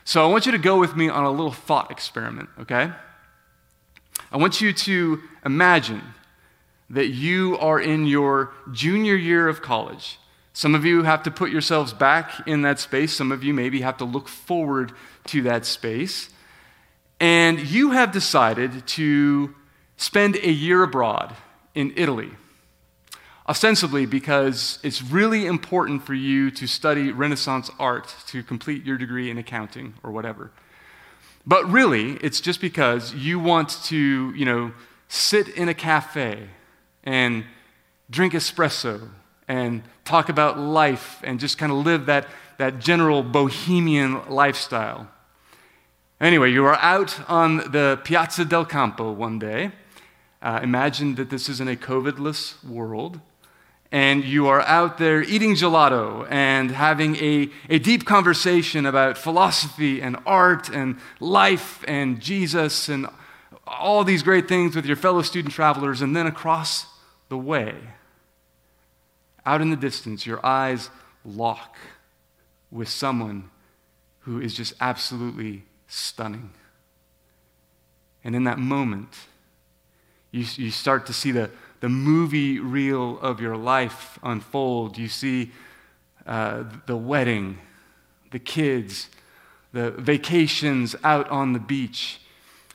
So 0.04 0.24
I 0.24 0.30
want 0.30 0.46
you 0.46 0.52
to 0.52 0.58
go 0.58 0.78
with 0.78 0.96
me 0.96 1.10
on 1.10 1.24
a 1.24 1.32
little 1.32 1.52
thought 1.52 1.90
experiment, 1.90 2.50
okay? 2.60 2.92
I 4.32 4.38
want 4.38 4.62
you 4.62 4.74
to 4.74 5.22
imagine 5.46 6.02
that 6.90 7.08
you 7.08 7.58
are 7.60 7.80
in 7.80 8.06
your 8.06 8.54
junior 8.72 9.16
year 9.16 9.48
of 9.48 9.62
college. 9.62 10.20
Some 10.54 10.76
of 10.76 10.86
you 10.86 11.04
have 11.04 11.24
to 11.24 11.32
put 11.32 11.50
yourselves 11.50 11.94
back 11.94 12.48
in 12.48 12.62
that 12.62 12.80
space. 12.80 13.14
Some 13.14 13.32
of 13.32 13.44
you 13.44 13.54
maybe 13.54 13.82
have 13.82 13.98
to 13.98 14.06
look 14.06 14.28
forward 14.28 14.92
to 15.26 15.42
that 15.44 15.66
space. 15.66 16.30
And 17.20 17.60
you 17.60 17.92
have 17.92 18.12
decided 18.12 18.86
to 18.88 19.56
spend 19.98 20.36
a 20.36 20.52
year 20.52 20.84
abroad 20.84 21.36
in 21.74 21.94
Italy 21.96 22.32
ostensibly 23.48 24.06
because 24.06 24.80
it's 24.84 25.02
really 25.02 25.46
important 25.46 26.04
for 26.04 26.14
you 26.14 26.50
to 26.52 26.68
study 26.68 27.12
Renaissance 27.12 27.70
art 27.80 28.14
to 28.28 28.44
complete 28.44 28.86
your 28.86 28.98
degree 28.98 29.30
in 29.30 29.38
accounting 29.38 29.96
or 30.04 30.12
whatever. 30.12 30.52
But 31.46 31.70
really, 31.70 32.14
it's 32.22 32.40
just 32.40 32.62
because 32.62 33.14
you 33.14 33.40
want 33.40 33.84
to, 33.86 34.34
you 34.34 34.46
know, 34.46 34.72
sit 35.10 35.50
in 35.50 35.68
a 35.68 35.74
cafe 35.74 36.48
and 37.04 37.44
drink 38.10 38.34
espresso 38.34 39.10
and 39.48 39.84
talk 40.06 40.30
about 40.30 40.58
life 40.60 41.20
and 41.24 41.40
just 41.40 41.58
kind 41.58 41.72
of 41.72 41.80
live 41.80 42.06
that, 42.06 42.28
that 42.58 42.80
general 42.80 43.24
bohemian 43.24 44.22
lifestyle. 44.30 45.10
Anyway, 46.20 46.52
you 46.52 46.66
are 46.66 46.78
out 46.78 47.30
on 47.30 47.58
the 47.72 48.00
Piazza 48.04 48.46
del 48.46 48.66
Campo 48.66 49.12
one 49.12 49.40
day. 49.40 49.72
Uh, 50.42 50.60
imagine 50.64 51.16
that 51.16 51.30
this 51.30 51.50
is 51.50 51.60
in 51.60 51.68
a 51.68 51.76
COVIDless 51.76 52.64
world 52.64 53.20
and 53.94 54.24
you 54.24 54.48
are 54.48 54.62
out 54.62 54.98
there 54.98 55.22
eating 55.22 55.54
gelato 55.54 56.26
and 56.32 56.72
having 56.72 57.16
a, 57.18 57.48
a 57.70 57.78
deep 57.78 58.06
conversation 58.06 58.88
about 58.88 59.20
philosophy 59.20 60.02
and 60.02 60.18
art 60.26 60.68
and 60.68 60.98
life 61.20 61.86
and 61.88 62.20
Jesus 62.20 62.90
and 62.90 63.06
all 63.68 64.04
these 64.04 64.24
great 64.24 64.48
things 64.48 64.76
with 64.76 64.88
your 64.88 64.96
fellow 64.96 65.22
student 65.22 65.54
travelers, 65.54 66.02
and 66.02 66.16
then 66.16 66.26
across 66.26 66.88
the 67.30 67.38
way, 67.38 67.76
out 69.46 69.62
in 69.62 69.70
the 69.70 69.76
distance, 69.76 70.26
your 70.26 70.44
eyes 70.46 70.90
lock 71.26 71.78
with 72.72 72.90
someone 72.90 73.50
who 74.20 74.40
is 74.42 74.56
just 74.56 74.74
absolutely 74.80 75.64
stunning. 75.88 76.52
And 78.24 78.36
in 78.36 78.46
that 78.46 78.58
moment, 78.58 79.16
you, 80.32 80.46
you 80.56 80.72
start 80.72 81.06
to 81.08 81.14
see 81.14 81.32
the, 81.32 81.50
the 81.82 81.90
movie 81.90 82.60
reel 82.60 83.20
of 83.20 83.42
your 83.42 83.58
life 83.58 84.18
unfold. 84.24 84.98
You 84.98 85.10
see 85.10 85.52
uh, 86.26 86.64
the 86.88 86.96
wedding, 86.96 87.60
the 88.32 88.40
kids, 88.40 89.10
the 89.74 89.92
vacations 89.92 90.96
out 91.04 91.30
on 91.30 91.54
the 91.54 91.60
beach. 91.60 92.22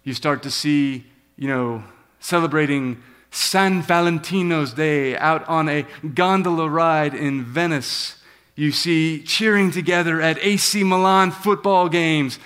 You 0.04 0.12
start 0.12 0.42
to 0.42 0.50
see, 0.50 1.06
you 1.36 1.48
know, 1.48 1.82
celebrating 2.20 3.02
San 3.30 3.82
Valentino's 3.82 4.72
Day 4.72 5.16
out 5.16 5.46
on 5.48 5.68
a 5.68 5.86
gondola 6.14 6.68
ride 6.68 7.14
in 7.14 7.44
Venice. 7.44 8.16
You 8.54 8.72
see 8.72 9.22
cheering 9.22 9.70
together 9.70 10.20
at 10.20 10.38
AC 10.38 10.82
Milan 10.82 11.30
football 11.30 11.88
games. 11.88 12.38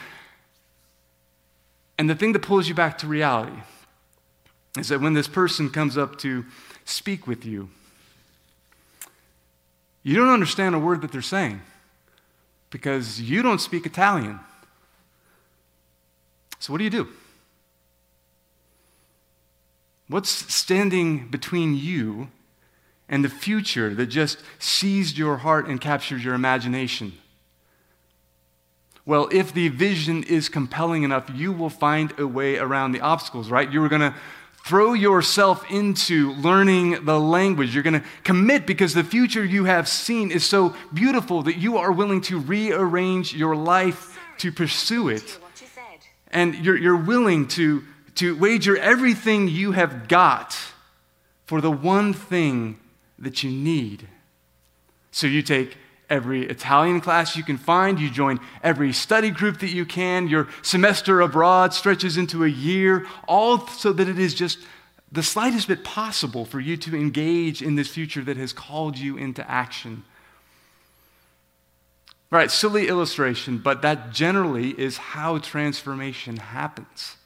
And 1.99 2.11
the 2.11 2.15
thing 2.15 2.33
that 2.33 2.43
pulls 2.43 2.69
you 2.69 2.75
back 2.75 2.99
to 2.99 3.07
reality 3.07 3.57
is 4.77 4.89
that 4.89 5.01
when 5.01 5.15
this 5.15 5.29
person 5.29 5.71
comes 5.71 5.97
up 5.97 6.19
to 6.19 6.45
speak 6.85 7.27
with 7.27 7.45
you, 7.45 7.71
you 10.03 10.17
don't 10.17 10.31
understand 10.31 10.75
a 10.75 10.79
word 10.79 11.01
that 11.03 11.13
they're 11.13 11.23
saying 11.23 11.61
because 12.71 13.21
you 13.21 13.43
don't 13.43 13.61
speak 13.61 13.87
Italian. 13.87 14.41
So, 16.59 16.73
what 16.73 16.79
do 16.79 16.85
you 16.85 16.91
do? 16.91 17.09
What's 20.13 20.53
standing 20.53 21.29
between 21.29 21.75
you 21.75 22.29
and 23.09 23.25
the 23.25 23.31
future 23.31 23.95
that 23.95 24.09
just 24.09 24.37
seized 24.59 25.17
your 25.17 25.39
heart 25.39 25.67
and 25.67 25.81
captured 25.81 26.23
your 26.23 26.35
imagination? 26.35 27.15
Well, 29.07 29.31
if 29.33 29.55
the 29.55 29.69
vision 29.69 30.23
is 30.25 30.51
compelling 30.51 31.03
enough, 31.03 31.31
you 31.35 31.51
will 31.51 31.71
find 31.71 32.13
a 32.19 32.27
way 32.27 32.59
around 32.59 32.93
the 32.93 33.01
obstacles, 33.01 33.51
right? 33.51 33.73
You're 33.73 33.89
going 33.89 34.03
to 34.03 34.15
throw 34.67 34.93
yourself 34.93 35.65
into 35.71 36.33
learning 36.35 37.07
the 37.07 37.19
language. 37.19 37.73
You're 37.73 37.83
going 37.83 37.99
to 37.99 38.07
commit 38.23 38.67
because 38.67 38.93
the 38.93 39.03
future 39.03 39.43
you 39.43 39.65
have 39.65 39.89
seen 39.89 40.31
is 40.31 40.45
so 40.45 40.77
beautiful 40.93 41.43
that 41.45 41.57
you 41.57 41.79
are 41.79 41.91
willing 41.91 42.21
to 42.23 42.39
rearrange 42.39 43.35
your 43.35 43.57
life 43.57 44.19
to 44.39 44.53
pursue 44.53 45.09
it. 45.09 45.39
And 46.29 46.55
you're, 46.57 46.77
you're 46.77 47.03
willing 47.03 47.49
to, 47.49 47.83
to 48.17 48.37
wager 48.37 48.77
everything 48.77 49.49
you 49.49 49.73
have 49.73 50.09
got 50.09 50.57
for 51.47 51.61
the 51.61 51.71
one 51.71 52.13
thing 52.13 52.79
that 53.19 53.43
you 53.43 53.51
need. 53.51 54.09
So 55.11 55.27
you 55.27 55.43
take 55.43 55.77
every 56.09 56.47
Italian 56.47 57.01
class 57.01 57.37
you 57.37 57.43
can 57.43 57.57
find. 57.57 57.99
You 57.99 58.11
join 58.11 58.39
every 58.63 58.93
study 58.93 59.31
group 59.31 59.61
that 59.61 59.71
you 59.71 59.87
can. 59.87 60.29
Your 60.29 60.49
semester 60.61 61.21
abroad 61.21 61.73
stretches 61.73 62.17
into 62.17 62.45
a 62.45 62.49
year, 62.49 63.07
all 63.27 63.67
so 63.67 63.93
that 63.93 64.09
it 64.09 64.19
is 64.19 64.35
just 64.35 64.59
the 65.11 65.23
slightest 65.23 65.69
bit 65.69 65.85
possible 65.85 66.45
for 66.45 66.61
you 66.61 66.77
to 66.79 66.97
engage 66.97 67.63
in 67.63 67.77
this 67.77 67.89
future 67.89 68.23
that 68.23 68.37
has 68.37 68.53
called 68.53 68.99
you 68.99 69.17
into 69.17 69.49
action. 69.51 70.05
Right, 72.31 72.51
silly 72.51 72.89
illustration, 72.89 73.59
but 73.59 73.83
that 73.83 74.11
generally 74.13 74.71
is 74.71 74.97
how 74.97 75.37
transformation 75.37 76.37
happens. 76.37 77.17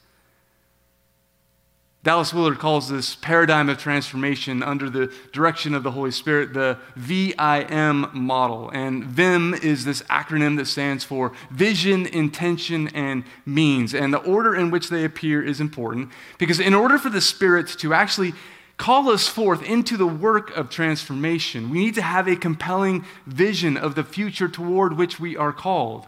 Dallas 2.06 2.32
Willard 2.32 2.60
calls 2.60 2.88
this 2.88 3.16
paradigm 3.16 3.68
of 3.68 3.78
transformation 3.78 4.62
under 4.62 4.88
the 4.88 5.12
direction 5.32 5.74
of 5.74 5.82
the 5.82 5.90
Holy 5.90 6.12
Spirit 6.12 6.54
the 6.54 6.78
VIM 6.94 8.10
model. 8.12 8.70
And 8.70 9.02
VIM 9.02 9.54
is 9.54 9.84
this 9.84 10.02
acronym 10.02 10.56
that 10.58 10.66
stands 10.66 11.02
for 11.02 11.32
vision, 11.50 12.06
intention, 12.06 12.86
and 12.94 13.24
means. 13.44 13.92
And 13.92 14.14
the 14.14 14.18
order 14.18 14.54
in 14.54 14.70
which 14.70 14.88
they 14.88 15.02
appear 15.02 15.42
is 15.42 15.60
important 15.60 16.10
because, 16.38 16.60
in 16.60 16.74
order 16.74 16.96
for 16.96 17.08
the 17.10 17.20
Spirit 17.20 17.66
to 17.80 17.92
actually 17.92 18.34
call 18.76 19.10
us 19.10 19.26
forth 19.26 19.64
into 19.64 19.96
the 19.96 20.06
work 20.06 20.56
of 20.56 20.70
transformation, 20.70 21.70
we 21.70 21.78
need 21.78 21.96
to 21.96 22.02
have 22.02 22.28
a 22.28 22.36
compelling 22.36 23.04
vision 23.26 23.76
of 23.76 23.96
the 23.96 24.04
future 24.04 24.46
toward 24.46 24.96
which 24.96 25.18
we 25.18 25.36
are 25.36 25.52
called. 25.52 26.06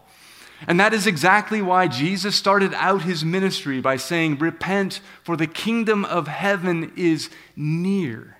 And 0.67 0.79
that 0.79 0.93
is 0.93 1.07
exactly 1.07 1.61
why 1.61 1.87
Jesus 1.87 2.35
started 2.35 2.73
out 2.73 3.03
his 3.03 3.23
ministry 3.23 3.79
by 3.79 3.95
saying, 3.97 4.39
Repent, 4.39 4.99
for 5.23 5.37
the 5.37 5.47
kingdom 5.47 6.03
of 6.05 6.27
heaven 6.27 6.91
is 6.95 7.29
near. 7.55 8.37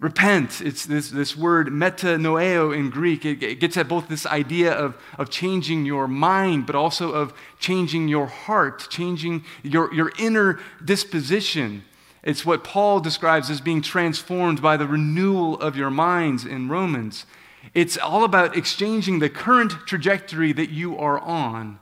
Repent, 0.00 0.62
it's 0.62 0.86
this, 0.86 1.10
this 1.10 1.36
word 1.36 1.68
metanoeo 1.68 2.74
in 2.74 2.88
Greek. 2.88 3.26
It, 3.26 3.42
it 3.42 3.60
gets 3.60 3.76
at 3.76 3.86
both 3.86 4.08
this 4.08 4.24
idea 4.24 4.72
of, 4.72 4.96
of 5.18 5.28
changing 5.28 5.84
your 5.84 6.08
mind, 6.08 6.64
but 6.64 6.74
also 6.74 7.12
of 7.12 7.34
changing 7.58 8.08
your 8.08 8.26
heart, 8.26 8.88
changing 8.88 9.44
your, 9.62 9.92
your 9.92 10.10
inner 10.18 10.58
disposition. 10.82 11.84
It's 12.22 12.46
what 12.46 12.64
Paul 12.64 13.00
describes 13.00 13.50
as 13.50 13.60
being 13.60 13.82
transformed 13.82 14.62
by 14.62 14.78
the 14.78 14.86
renewal 14.86 15.60
of 15.60 15.76
your 15.76 15.90
minds 15.90 16.46
in 16.46 16.70
Romans. 16.70 17.26
It's 17.74 17.96
all 17.96 18.24
about 18.24 18.56
exchanging 18.56 19.18
the 19.18 19.30
current 19.30 19.72
trajectory 19.86 20.52
that 20.52 20.70
you 20.70 20.98
are 20.98 21.18
on, 21.18 21.78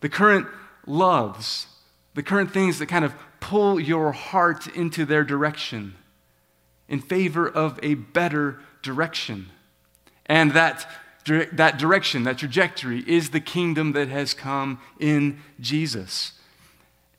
the 0.00 0.08
current 0.08 0.46
loves, 0.86 1.66
the 2.14 2.22
current 2.22 2.52
things 2.52 2.78
that 2.78 2.86
kind 2.86 3.04
of 3.04 3.14
pull 3.40 3.80
your 3.80 4.12
heart 4.12 4.66
into 4.68 5.04
their 5.04 5.24
direction 5.24 5.94
in 6.88 7.00
favor 7.00 7.48
of 7.48 7.78
a 7.82 7.94
better 7.94 8.60
direction. 8.82 9.50
And 10.26 10.52
that, 10.52 10.88
that 11.26 11.78
direction, 11.78 12.24
that 12.24 12.38
trajectory, 12.38 13.00
is 13.06 13.30
the 13.30 13.40
kingdom 13.40 13.92
that 13.92 14.08
has 14.08 14.34
come 14.34 14.80
in 14.98 15.40
Jesus. 15.60 16.32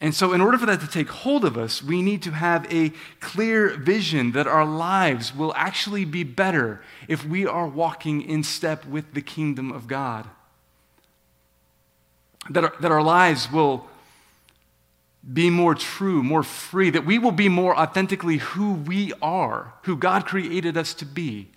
And 0.01 0.15
so, 0.15 0.31
in 0.31 0.39
order 0.39 0.57
for 0.57 0.65
that 0.65 0.79
to 0.79 0.88
take 0.88 1.09
hold 1.09 1.43
of 1.43 1.57
us, 1.57 1.83
we 1.83 2.01
need 2.01 2.21
to 2.23 2.31
have 2.31 2.71
a 2.71 2.93
clear 3.19 3.75
vision 3.75 4.31
that 4.31 4.47
our 4.47 4.65
lives 4.65 5.35
will 5.35 5.53
actually 5.55 6.05
be 6.05 6.23
better 6.23 6.81
if 7.09 7.25
we 7.25 7.45
are 7.45 7.67
walking 7.67 8.21
in 8.21 8.43
step 8.43 8.85
with 8.85 9.13
the 9.13 9.21
kingdom 9.21 9.71
of 9.73 9.88
God. 9.88 10.25
That 12.49 12.63
our, 12.63 12.73
that 12.79 12.91
our 12.91 13.03
lives 13.03 13.51
will 13.51 13.88
be 15.33 15.49
more 15.49 15.75
true, 15.75 16.23
more 16.23 16.43
free, 16.43 16.89
that 16.91 17.05
we 17.05 17.19
will 17.19 17.33
be 17.33 17.49
more 17.49 17.77
authentically 17.77 18.38
who 18.38 18.73
we 18.73 19.12
are, 19.21 19.73
who 19.83 19.97
God 19.97 20.25
created 20.25 20.77
us 20.77 20.93
to 20.95 21.05
be, 21.05 21.49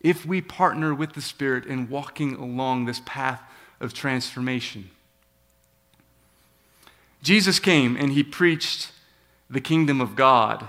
if 0.00 0.24
we 0.24 0.40
partner 0.40 0.94
with 0.94 1.12
the 1.12 1.20
Spirit 1.20 1.66
in 1.66 1.90
walking 1.90 2.36
along 2.36 2.86
this 2.86 3.02
path 3.04 3.42
of 3.80 3.92
transformation. 3.92 4.90
Jesus 7.22 7.58
came 7.58 7.96
and 7.96 8.12
he 8.12 8.22
preached 8.22 8.92
the 9.48 9.60
kingdom 9.60 10.00
of 10.00 10.16
God. 10.16 10.66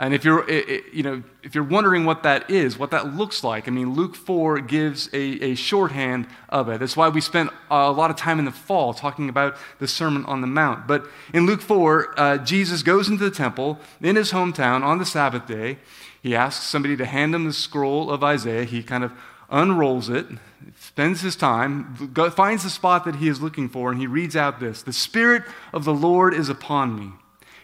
And 0.00 0.14
if 0.14 0.24
you're, 0.24 0.48
you 0.92 1.02
know, 1.02 1.24
if 1.42 1.56
you're 1.56 1.64
wondering 1.64 2.04
what 2.04 2.22
that 2.22 2.48
is, 2.48 2.78
what 2.78 2.92
that 2.92 3.16
looks 3.16 3.42
like, 3.42 3.66
I 3.66 3.72
mean, 3.72 3.94
Luke 3.94 4.14
4 4.14 4.60
gives 4.60 5.08
a, 5.12 5.18
a 5.18 5.54
shorthand 5.56 6.28
of 6.48 6.68
it. 6.68 6.78
That's 6.78 6.96
why 6.96 7.08
we 7.08 7.20
spent 7.20 7.50
a 7.68 7.90
lot 7.90 8.08
of 8.08 8.16
time 8.16 8.38
in 8.38 8.44
the 8.44 8.52
fall 8.52 8.94
talking 8.94 9.28
about 9.28 9.56
the 9.80 9.88
Sermon 9.88 10.24
on 10.26 10.40
the 10.40 10.46
Mount. 10.46 10.86
But 10.86 11.04
in 11.34 11.46
Luke 11.46 11.60
4, 11.60 12.20
uh, 12.20 12.38
Jesus 12.38 12.84
goes 12.84 13.08
into 13.08 13.24
the 13.24 13.34
temple 13.34 13.80
in 14.00 14.14
his 14.14 14.30
hometown 14.30 14.82
on 14.82 14.98
the 14.98 15.04
Sabbath 15.04 15.48
day. 15.48 15.78
He 16.22 16.36
asks 16.36 16.64
somebody 16.64 16.96
to 16.96 17.04
hand 17.04 17.34
him 17.34 17.44
the 17.44 17.52
scroll 17.52 18.08
of 18.08 18.22
Isaiah. 18.22 18.64
He 18.64 18.84
kind 18.84 19.02
of 19.02 19.12
unrolls 19.50 20.08
it, 20.08 20.26
spends 20.78 21.20
his 21.20 21.36
time, 21.36 22.12
finds 22.34 22.64
the 22.64 22.70
spot 22.70 23.04
that 23.04 23.16
he 23.16 23.28
is 23.28 23.40
looking 23.40 23.68
for, 23.68 23.90
and 23.90 24.00
he 24.00 24.06
reads 24.06 24.36
out 24.36 24.60
this 24.60 24.82
The 24.82 24.92
Spirit 24.92 25.42
of 25.72 25.84
the 25.84 25.94
Lord 25.94 26.34
is 26.34 26.48
upon 26.48 26.98
me, 26.98 27.12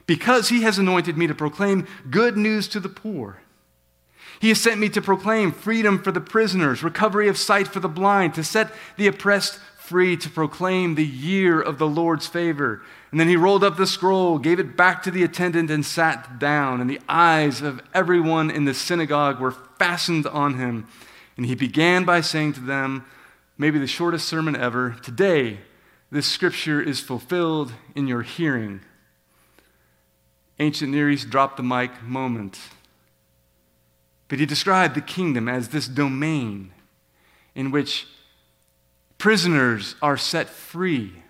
because 0.06 0.48
he 0.48 0.62
has 0.62 0.78
anointed 0.78 1.16
me 1.16 1.26
to 1.26 1.34
proclaim 1.34 1.86
good 2.10 2.36
news 2.36 2.68
to 2.68 2.80
the 2.80 2.88
poor. 2.88 3.38
He 4.40 4.48
has 4.48 4.60
sent 4.60 4.80
me 4.80 4.88
to 4.90 5.00
proclaim 5.00 5.52
freedom 5.52 6.02
for 6.02 6.12
the 6.12 6.20
prisoners, 6.20 6.82
recovery 6.82 7.28
of 7.28 7.38
sight 7.38 7.68
for 7.68 7.80
the 7.80 7.88
blind, 7.88 8.34
to 8.34 8.44
set 8.44 8.72
the 8.96 9.06
oppressed 9.06 9.58
free, 9.78 10.16
to 10.16 10.30
proclaim 10.30 10.94
the 10.94 11.04
year 11.04 11.60
of 11.60 11.78
the 11.78 11.86
Lord's 11.86 12.26
favor. 12.26 12.82
And 13.10 13.20
then 13.20 13.28
he 13.28 13.36
rolled 13.36 13.62
up 13.62 13.76
the 13.76 13.86
scroll, 13.86 14.38
gave 14.38 14.58
it 14.58 14.76
back 14.76 15.02
to 15.04 15.10
the 15.10 15.22
attendant, 15.22 15.70
and 15.70 15.84
sat 15.84 16.38
down. 16.38 16.80
And 16.80 16.90
the 16.90 17.00
eyes 17.08 17.62
of 17.62 17.80
everyone 17.92 18.50
in 18.50 18.64
the 18.64 18.74
synagogue 18.74 19.40
were 19.40 19.52
fastened 19.52 20.26
on 20.26 20.54
him. 20.54 20.88
And 21.36 21.46
he 21.46 21.54
began 21.54 22.04
by 22.04 22.20
saying 22.20 22.54
to 22.54 22.60
them, 22.60 23.04
maybe 23.58 23.78
the 23.78 23.86
shortest 23.86 24.28
sermon 24.28 24.56
ever, 24.56 24.96
Today, 25.02 25.58
this 26.10 26.26
scripture 26.26 26.80
is 26.80 27.00
fulfilled 27.00 27.72
in 27.96 28.06
your 28.06 28.22
hearing. 28.22 28.80
Ancient 30.60 30.92
Near 30.92 31.10
East 31.10 31.30
dropped 31.30 31.56
the 31.56 31.62
mic 31.64 32.02
moment. 32.02 32.60
But 34.28 34.38
he 34.38 34.46
described 34.46 34.94
the 34.94 35.00
kingdom 35.00 35.48
as 35.48 35.68
this 35.68 35.88
domain 35.88 36.72
in 37.54 37.70
which 37.70 38.06
prisoners 39.18 39.96
are 40.00 40.16
set 40.16 40.48
free 40.48 41.23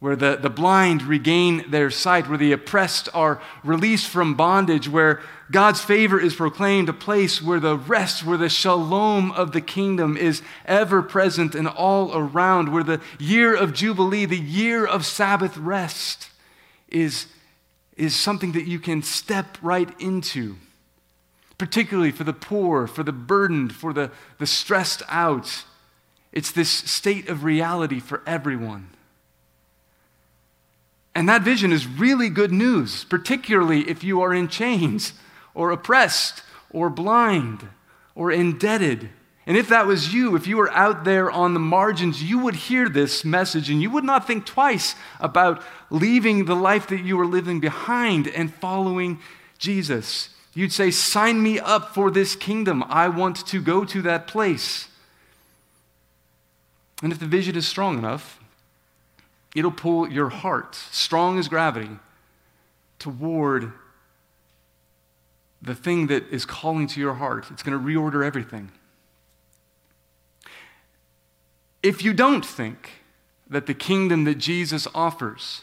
where 0.00 0.16
the, 0.16 0.38
the 0.40 0.50
blind 0.50 1.02
regain 1.02 1.70
their 1.70 1.90
sight, 1.90 2.26
where 2.26 2.38
the 2.38 2.52
oppressed 2.52 3.08
are 3.12 3.40
released 3.62 4.08
from 4.08 4.34
bondage, 4.34 4.88
where 4.88 5.20
God's 5.50 5.82
favor 5.82 6.18
is 6.18 6.34
proclaimed, 6.34 6.88
a 6.88 6.94
place 6.94 7.42
where 7.42 7.60
the 7.60 7.76
rest, 7.76 8.24
where 8.24 8.38
the 8.38 8.48
shalom 8.48 9.30
of 9.32 9.52
the 9.52 9.60
kingdom 9.60 10.16
is 10.16 10.40
ever 10.64 11.02
present 11.02 11.54
and 11.54 11.68
all 11.68 12.16
around, 12.16 12.72
where 12.72 12.82
the 12.82 13.00
year 13.18 13.54
of 13.54 13.74
Jubilee, 13.74 14.24
the 14.24 14.38
year 14.38 14.86
of 14.86 15.04
Sabbath 15.04 15.58
rest, 15.58 16.30
is, 16.88 17.26
is 17.98 18.16
something 18.16 18.52
that 18.52 18.66
you 18.66 18.78
can 18.78 19.02
step 19.02 19.58
right 19.60 19.90
into, 20.00 20.56
particularly 21.58 22.10
for 22.10 22.24
the 22.24 22.32
poor, 22.32 22.86
for 22.86 23.02
the 23.02 23.12
burdened, 23.12 23.74
for 23.74 23.92
the, 23.92 24.10
the 24.38 24.46
stressed 24.46 25.02
out. 25.08 25.64
It's 26.32 26.52
this 26.52 26.70
state 26.70 27.28
of 27.28 27.44
reality 27.44 28.00
for 28.00 28.22
everyone. 28.26 28.88
And 31.14 31.28
that 31.28 31.42
vision 31.42 31.72
is 31.72 31.86
really 31.86 32.28
good 32.28 32.52
news, 32.52 33.04
particularly 33.04 33.88
if 33.88 34.04
you 34.04 34.20
are 34.20 34.32
in 34.32 34.48
chains 34.48 35.12
or 35.54 35.70
oppressed 35.70 36.42
or 36.70 36.88
blind 36.88 37.68
or 38.14 38.30
indebted. 38.30 39.10
And 39.46 39.56
if 39.56 39.68
that 39.68 39.86
was 39.86 40.14
you, 40.14 40.36
if 40.36 40.46
you 40.46 40.56
were 40.56 40.70
out 40.72 41.04
there 41.04 41.30
on 41.30 41.54
the 41.54 41.60
margins, 41.60 42.22
you 42.22 42.38
would 42.38 42.54
hear 42.54 42.88
this 42.88 43.24
message 43.24 43.68
and 43.70 43.82
you 43.82 43.90
would 43.90 44.04
not 44.04 44.26
think 44.26 44.46
twice 44.46 44.94
about 45.18 45.62
leaving 45.90 46.44
the 46.44 46.54
life 46.54 46.86
that 46.88 47.00
you 47.00 47.16
were 47.16 47.26
living 47.26 47.58
behind 47.58 48.28
and 48.28 48.54
following 48.54 49.18
Jesus. 49.58 50.30
You'd 50.54 50.72
say, 50.72 50.90
Sign 50.90 51.42
me 51.42 51.58
up 51.58 51.94
for 51.94 52.10
this 52.10 52.36
kingdom. 52.36 52.84
I 52.88 53.08
want 53.08 53.46
to 53.46 53.60
go 53.60 53.84
to 53.84 54.02
that 54.02 54.26
place. 54.26 54.88
And 57.02 57.12
if 57.12 57.18
the 57.18 57.26
vision 57.26 57.56
is 57.56 57.66
strong 57.66 57.98
enough, 57.98 58.39
it'll 59.54 59.70
pull 59.70 60.10
your 60.10 60.28
heart, 60.28 60.74
strong 60.74 61.38
as 61.38 61.48
gravity, 61.48 61.90
toward 62.98 63.72
the 65.62 65.74
thing 65.74 66.06
that 66.06 66.28
is 66.28 66.44
calling 66.44 66.86
to 66.86 67.00
your 67.00 67.14
heart. 67.14 67.46
It's 67.50 67.62
going 67.62 67.78
to 67.78 67.84
reorder 67.84 68.24
everything. 68.24 68.70
If 71.82 72.04
you 72.04 72.12
don't 72.12 72.44
think 72.44 73.02
that 73.48 73.66
the 73.66 73.74
kingdom 73.74 74.24
that 74.24 74.36
Jesus 74.38 74.86
offers 74.94 75.62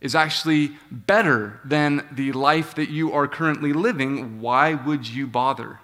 is 0.00 0.14
actually 0.14 0.72
better 0.90 1.60
than 1.64 2.06
the 2.12 2.32
life 2.32 2.74
that 2.76 2.88
you 2.88 3.12
are 3.12 3.26
currently 3.26 3.72
living, 3.72 4.40
why 4.40 4.74
would 4.74 5.06
you 5.06 5.26
bother? 5.26 5.80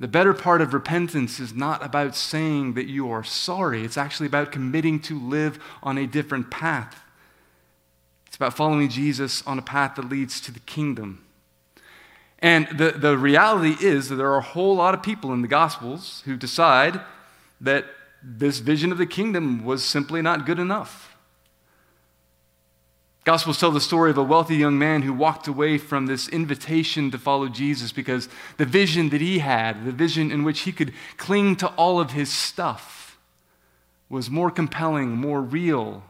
The 0.00 0.08
better 0.08 0.32
part 0.32 0.62
of 0.62 0.72
repentance 0.72 1.38
is 1.40 1.52
not 1.52 1.84
about 1.84 2.16
saying 2.16 2.72
that 2.72 2.86
you 2.86 3.10
are 3.10 3.22
sorry. 3.22 3.84
It's 3.84 3.98
actually 3.98 4.28
about 4.28 4.50
committing 4.50 4.98
to 5.00 5.20
live 5.20 5.58
on 5.82 5.98
a 5.98 6.06
different 6.06 6.50
path. 6.50 7.02
It's 8.26 8.36
about 8.36 8.56
following 8.56 8.88
Jesus 8.88 9.46
on 9.46 9.58
a 9.58 9.62
path 9.62 9.96
that 9.96 10.08
leads 10.08 10.40
to 10.40 10.52
the 10.52 10.60
kingdom. 10.60 11.22
And 12.38 12.66
the, 12.78 12.92
the 12.92 13.18
reality 13.18 13.76
is 13.84 14.08
that 14.08 14.14
there 14.14 14.30
are 14.30 14.38
a 14.38 14.42
whole 14.42 14.74
lot 14.74 14.94
of 14.94 15.02
people 15.02 15.34
in 15.34 15.42
the 15.42 15.48
Gospels 15.48 16.22
who 16.24 16.34
decide 16.34 16.98
that 17.60 17.84
this 18.22 18.60
vision 18.60 18.92
of 18.92 18.96
the 18.96 19.04
kingdom 19.04 19.66
was 19.66 19.84
simply 19.84 20.22
not 20.22 20.46
good 20.46 20.58
enough. 20.58 21.09
Gospels 23.24 23.60
tell 23.60 23.70
the 23.70 23.80
story 23.80 24.10
of 24.10 24.16
a 24.16 24.22
wealthy 24.22 24.56
young 24.56 24.78
man 24.78 25.02
who 25.02 25.12
walked 25.12 25.46
away 25.46 25.76
from 25.76 26.06
this 26.06 26.26
invitation 26.28 27.10
to 27.10 27.18
follow 27.18 27.48
Jesus 27.48 27.92
because 27.92 28.30
the 28.56 28.64
vision 28.64 29.10
that 29.10 29.20
he 29.20 29.40
had, 29.40 29.84
the 29.84 29.92
vision 29.92 30.30
in 30.32 30.42
which 30.42 30.60
he 30.60 30.72
could 30.72 30.94
cling 31.18 31.56
to 31.56 31.68
all 31.68 32.00
of 32.00 32.12
his 32.12 32.30
stuff, 32.30 33.18
was 34.08 34.30
more 34.30 34.50
compelling, 34.50 35.10
more 35.10 35.42
real, 35.42 36.02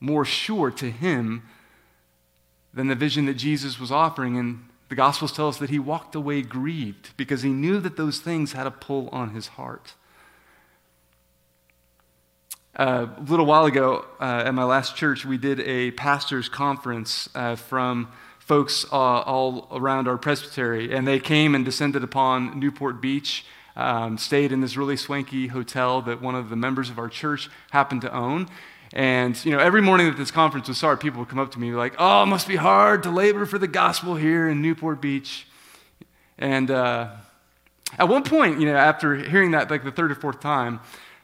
more 0.00 0.24
sure 0.24 0.70
to 0.70 0.90
him 0.90 1.42
than 2.72 2.88
the 2.88 2.94
vision 2.94 3.26
that 3.26 3.34
Jesus 3.34 3.78
was 3.78 3.92
offering. 3.92 4.38
And 4.38 4.64
the 4.88 4.94
Gospels 4.94 5.32
tell 5.32 5.48
us 5.48 5.58
that 5.58 5.70
he 5.70 5.78
walked 5.78 6.14
away 6.14 6.40
grieved 6.40 7.10
because 7.18 7.42
he 7.42 7.50
knew 7.50 7.78
that 7.80 7.98
those 7.98 8.20
things 8.20 8.52
had 8.52 8.66
a 8.66 8.70
pull 8.70 9.08
on 9.10 9.30
his 9.30 9.48
heart. 9.48 9.94
Uh, 12.78 13.08
a 13.16 13.22
little 13.22 13.44
while 13.44 13.64
ago 13.64 14.04
uh, 14.20 14.44
at 14.46 14.54
my 14.54 14.62
last 14.62 14.94
church, 14.94 15.24
we 15.24 15.36
did 15.36 15.58
a 15.60 15.90
pastor's 15.90 16.48
conference 16.48 17.28
uh, 17.34 17.56
from 17.56 18.08
folks 18.38 18.86
uh, 18.92 18.96
all 18.96 19.66
around 19.72 20.06
our 20.06 20.16
presbytery, 20.16 20.94
and 20.94 21.04
they 21.04 21.18
came 21.18 21.56
and 21.56 21.64
descended 21.64 22.04
upon 22.04 22.60
Newport 22.60 23.00
Beach, 23.00 23.44
um, 23.74 24.16
stayed 24.16 24.52
in 24.52 24.60
this 24.60 24.76
really 24.76 24.96
swanky 24.96 25.48
hotel 25.48 26.00
that 26.02 26.22
one 26.22 26.36
of 26.36 26.50
the 26.50 26.56
members 26.56 26.88
of 26.88 27.00
our 27.00 27.08
church 27.08 27.50
happened 27.70 28.02
to 28.02 28.14
own. 28.14 28.48
And, 28.92 29.44
you 29.44 29.50
know, 29.50 29.58
every 29.58 29.82
morning 29.82 30.06
that 30.06 30.16
this 30.16 30.30
conference 30.30 30.68
was 30.68 30.78
started, 30.78 31.00
people 31.00 31.18
would 31.18 31.28
come 31.28 31.40
up 31.40 31.50
to 31.52 31.58
me 31.58 31.72
like, 31.72 31.94
oh, 31.98 32.22
it 32.22 32.26
must 32.26 32.46
be 32.46 32.54
hard 32.54 33.02
to 33.02 33.10
labor 33.10 33.44
for 33.44 33.58
the 33.58 33.66
gospel 33.66 34.14
here 34.14 34.48
in 34.48 34.62
Newport 34.62 35.00
Beach. 35.00 35.48
And 36.38 36.70
uh, 36.70 37.08
at 37.98 38.08
one 38.08 38.22
point, 38.22 38.60
you 38.60 38.66
know, 38.66 38.76
after 38.76 39.16
hearing 39.16 39.50
that 39.50 39.68
like 39.68 39.82
the 39.82 39.90
third 39.90 40.12
or 40.12 40.14
fourth 40.14 40.38
time, 40.38 40.78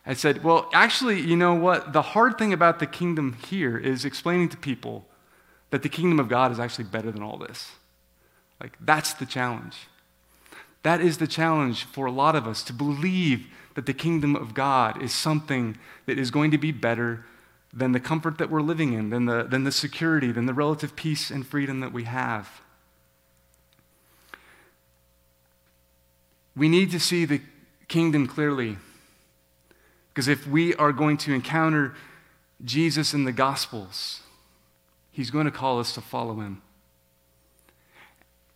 I 0.06 0.14
said, 0.14 0.44
Well, 0.44 0.68
actually, 0.72 1.20
you 1.20 1.36
know 1.36 1.54
what? 1.54 1.92
The 1.92 2.02
hard 2.02 2.38
thing 2.38 2.52
about 2.52 2.78
the 2.78 2.86
kingdom 2.86 3.36
here 3.46 3.78
is 3.78 4.04
explaining 4.04 4.50
to 4.50 4.56
people 4.56 5.06
that 5.70 5.82
the 5.82 5.88
kingdom 5.88 6.20
of 6.20 6.28
God 6.28 6.52
is 6.52 6.60
actually 6.60 6.84
better 6.84 7.10
than 7.10 7.22
all 7.22 7.38
this. 7.38 7.72
Like, 8.60 8.76
that's 8.80 9.14
the 9.14 9.26
challenge. 9.26 9.76
That 10.82 11.00
is 11.00 11.18
the 11.18 11.26
challenge 11.26 11.84
for 11.84 12.06
a 12.06 12.12
lot 12.12 12.36
of 12.36 12.46
us 12.46 12.62
to 12.64 12.72
believe 12.72 13.46
that 13.74 13.86
the 13.86 13.94
kingdom 13.94 14.36
of 14.36 14.54
God 14.54 15.02
is 15.02 15.12
something 15.12 15.76
that 16.06 16.18
is 16.18 16.30
going 16.30 16.50
to 16.50 16.58
be 16.58 16.70
better 16.70 17.24
than 17.72 17.92
the 17.92 18.00
comfort 18.00 18.38
that 18.38 18.50
we're 18.50 18.60
living 18.60 18.92
in, 18.92 19.10
than 19.10 19.26
the, 19.26 19.42
than 19.42 19.64
the 19.64 19.72
security, 19.72 20.30
than 20.30 20.46
the 20.46 20.54
relative 20.54 20.94
peace 20.94 21.30
and 21.30 21.46
freedom 21.46 21.80
that 21.80 21.92
we 21.92 22.04
have. 22.04 22.60
We 26.54 26.68
need 26.68 26.92
to 26.92 27.00
see 27.00 27.24
the 27.24 27.40
kingdom 27.88 28.28
clearly. 28.28 28.76
Because 30.14 30.28
if 30.28 30.46
we 30.46 30.74
are 30.76 30.92
going 30.92 31.16
to 31.18 31.34
encounter 31.34 31.92
Jesus 32.64 33.12
in 33.12 33.24
the 33.24 33.32
Gospels, 33.32 34.20
he's 35.10 35.32
going 35.32 35.46
to 35.46 35.50
call 35.50 35.80
us 35.80 35.92
to 35.94 36.00
follow 36.00 36.36
him. 36.36 36.62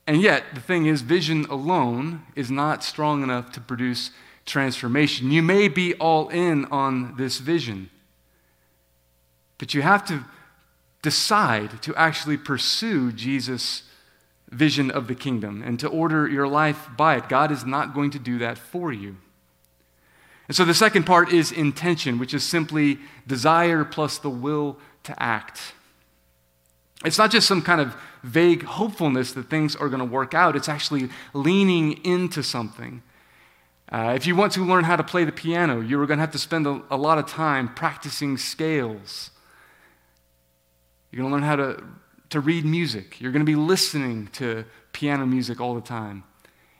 And 0.06 0.22
yet, 0.22 0.44
the 0.54 0.60
thing 0.60 0.86
is, 0.86 1.02
vision 1.02 1.46
alone 1.46 2.22
is 2.36 2.48
not 2.48 2.84
strong 2.84 3.24
enough 3.24 3.50
to 3.52 3.60
produce 3.60 4.12
transformation. 4.46 5.32
You 5.32 5.42
may 5.42 5.68
be 5.68 5.94
all 5.94 6.28
in 6.28 6.64
on 6.66 7.16
this 7.16 7.38
vision, 7.38 7.90
but 9.58 9.74
you 9.74 9.82
have 9.82 10.06
to 10.06 10.24
decide 11.02 11.82
to 11.82 11.94
actually 11.96 12.36
pursue 12.36 13.12
Jesus' 13.12 13.82
vision 14.48 14.90
of 14.90 15.08
the 15.08 15.14
kingdom 15.14 15.62
and 15.62 15.78
to 15.80 15.88
order 15.88 16.26
your 16.28 16.48
life 16.48 16.88
by 16.96 17.16
it. 17.16 17.28
God 17.28 17.50
is 17.50 17.66
not 17.66 17.94
going 17.94 18.10
to 18.12 18.18
do 18.18 18.38
that 18.38 18.56
for 18.56 18.92
you. 18.92 19.16
And 20.48 20.56
so 20.56 20.64
the 20.64 20.74
second 20.74 21.04
part 21.04 21.32
is 21.32 21.52
intention, 21.52 22.18
which 22.18 22.34
is 22.34 22.42
simply 22.42 22.98
desire 23.26 23.84
plus 23.84 24.18
the 24.18 24.30
will 24.30 24.78
to 25.04 25.22
act. 25.22 25.74
It's 27.04 27.18
not 27.18 27.30
just 27.30 27.46
some 27.46 27.62
kind 27.62 27.80
of 27.80 27.94
vague 28.24 28.64
hopefulness 28.64 29.32
that 29.34 29.48
things 29.48 29.76
are 29.76 29.88
going 29.88 30.00
to 30.00 30.04
work 30.04 30.34
out, 30.34 30.56
it's 30.56 30.68
actually 30.68 31.10
leaning 31.32 32.04
into 32.04 32.42
something. 32.42 33.02
Uh, 33.90 34.12
if 34.16 34.26
you 34.26 34.34
want 34.34 34.52
to 34.52 34.64
learn 34.64 34.84
how 34.84 34.96
to 34.96 35.04
play 35.04 35.24
the 35.24 35.32
piano, 35.32 35.80
you're 35.80 36.06
going 36.06 36.18
to 36.18 36.22
have 36.22 36.32
to 36.32 36.38
spend 36.38 36.66
a, 36.66 36.82
a 36.90 36.96
lot 36.96 37.18
of 37.18 37.26
time 37.26 37.72
practicing 37.74 38.36
scales. 38.36 39.30
You're 41.10 41.22
going 41.22 41.30
to 41.30 41.34
learn 41.34 41.44
how 41.44 41.56
to, 41.56 41.84
to 42.30 42.40
read 42.40 42.64
music. 42.64 43.20
You're 43.20 43.32
going 43.32 43.44
to 43.44 43.50
be 43.50 43.56
listening 43.56 44.28
to 44.32 44.64
piano 44.92 45.24
music 45.24 45.60
all 45.60 45.74
the 45.74 45.80
time. 45.80 46.24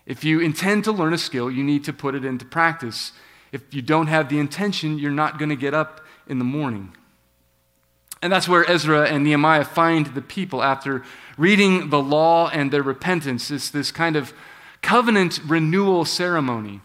If 0.04 0.24
you 0.24 0.40
intend 0.40 0.85
to 0.85 0.92
learn 0.92 1.14
a 1.14 1.18
skill, 1.18 1.50
you 1.50 1.64
need 1.64 1.85
to 1.85 1.92
put 1.92 2.14
it 2.14 2.24
into 2.24 2.44
practice. 2.44 3.12
If 3.53 3.75
you 3.75 3.83
don't 3.83 4.09
have 4.09 4.29
the 4.29 4.39
intention, 4.39 4.99
you're 4.99 5.11
not 5.11 5.39
going 5.39 5.49
to 5.49 5.57
get 5.57 5.75
up 5.75 6.01
in 6.27 6.39
the 6.39 6.45
morning. 6.45 6.95
And 8.21 8.33
that's 8.33 8.49
where 8.49 8.69
Ezra 8.69 9.07
and 9.07 9.25
Nehemiah 9.25 9.65
find 9.65 10.07
the 10.07 10.23
people 10.23 10.63
after 10.63 11.05
reading 11.37 11.91
the 11.91 12.03
law 12.03 12.49
and 12.49 12.73
their 12.73 12.83
repentance. 12.83 13.51
It's 13.51 13.71
this 13.71 13.93
kind 13.93 14.17
of 14.17 14.33
covenant 14.83 15.41
renewal 15.47 16.05
ceremony. 16.05 16.81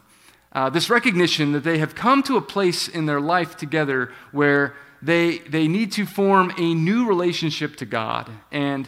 Uh, 0.51 0.69
this 0.69 0.89
recognition 0.89 1.51
that 1.53 1.63
they 1.63 1.79
have 1.79 1.95
come 1.95 2.21
to 2.23 2.37
a 2.37 2.41
place 2.41 2.87
in 2.87 3.07
their 3.07 3.19
life 3.19 3.57
together 3.57 4.11
where 4.31 4.75
they, 5.01 5.39
they 5.39 5.67
need 5.67 5.91
to 5.93 6.05
form 6.05 6.53
a 6.57 6.73
new 6.75 7.07
relationship 7.07 7.75
to 7.77 7.85
God 7.85 8.29
and 8.51 8.87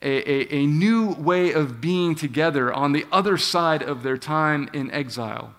a, 0.00 0.30
a, 0.30 0.62
a 0.62 0.66
new 0.66 1.12
way 1.12 1.52
of 1.52 1.80
being 1.80 2.14
together 2.14 2.72
on 2.72 2.92
the 2.92 3.04
other 3.12 3.36
side 3.36 3.82
of 3.82 4.02
their 4.02 4.16
time 4.16 4.70
in 4.72 4.90
exile. 4.90 5.54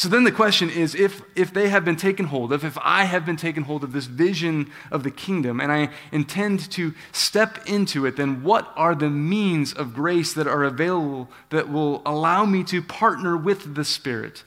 So 0.00 0.08
then 0.08 0.24
the 0.24 0.32
question 0.32 0.70
is 0.70 0.94
if, 0.94 1.20
if 1.36 1.52
they 1.52 1.68
have 1.68 1.84
been 1.84 1.94
taken 1.94 2.24
hold 2.24 2.54
of, 2.54 2.64
if 2.64 2.78
I 2.80 3.04
have 3.04 3.26
been 3.26 3.36
taken 3.36 3.64
hold 3.64 3.84
of 3.84 3.92
this 3.92 4.06
vision 4.06 4.70
of 4.90 5.02
the 5.02 5.10
kingdom 5.10 5.60
and 5.60 5.70
I 5.70 5.90
intend 6.10 6.70
to 6.70 6.94
step 7.12 7.68
into 7.68 8.06
it, 8.06 8.16
then 8.16 8.42
what 8.42 8.72
are 8.76 8.94
the 8.94 9.10
means 9.10 9.74
of 9.74 9.92
grace 9.92 10.32
that 10.32 10.46
are 10.46 10.64
available 10.64 11.28
that 11.50 11.68
will 11.68 12.00
allow 12.06 12.46
me 12.46 12.64
to 12.64 12.80
partner 12.80 13.36
with 13.36 13.74
the 13.74 13.84
Spirit, 13.84 14.42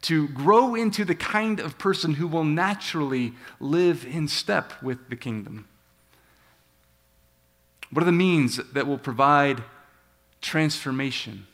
to 0.00 0.26
grow 0.28 0.74
into 0.74 1.04
the 1.04 1.14
kind 1.14 1.60
of 1.60 1.76
person 1.76 2.14
who 2.14 2.26
will 2.26 2.42
naturally 2.42 3.34
live 3.60 4.06
in 4.06 4.26
step 4.26 4.72
with 4.82 5.10
the 5.10 5.16
kingdom? 5.16 5.68
What 7.90 8.00
are 8.00 8.06
the 8.06 8.12
means 8.12 8.56
that 8.72 8.86
will 8.86 8.96
provide 8.96 9.64
transformation? 10.40 11.46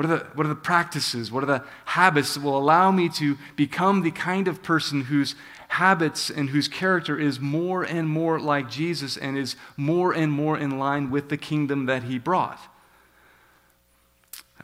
What 0.00 0.08
are, 0.10 0.16
the, 0.16 0.24
what 0.32 0.46
are 0.46 0.48
the 0.48 0.54
practices? 0.54 1.30
What 1.30 1.42
are 1.42 1.46
the 1.46 1.64
habits 1.84 2.32
that 2.32 2.42
will 2.42 2.56
allow 2.56 2.90
me 2.90 3.10
to 3.10 3.36
become 3.54 4.00
the 4.00 4.10
kind 4.10 4.48
of 4.48 4.62
person 4.62 5.02
whose 5.02 5.34
habits 5.68 6.30
and 6.30 6.48
whose 6.48 6.68
character 6.68 7.18
is 7.18 7.38
more 7.38 7.82
and 7.82 8.08
more 8.08 8.40
like 8.40 8.70
Jesus 8.70 9.18
and 9.18 9.36
is 9.36 9.56
more 9.76 10.14
and 10.14 10.32
more 10.32 10.56
in 10.56 10.78
line 10.78 11.10
with 11.10 11.28
the 11.28 11.36
kingdom 11.36 11.84
that 11.84 12.04
he 12.04 12.18
brought? 12.18 12.58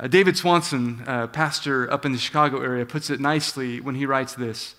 Uh, 0.01 0.07
David 0.07 0.38
Swanson, 0.38 1.05
uh, 1.07 1.27
pastor 1.27 1.92
up 1.92 2.07
in 2.07 2.12
the 2.12 2.18
Chicago 2.18 2.62
area, 2.62 2.87
puts 2.87 3.11
it 3.11 3.20
nicely 3.20 3.79
when 3.79 3.96
he 3.96 4.07
writes 4.07 4.35
this 4.35 4.75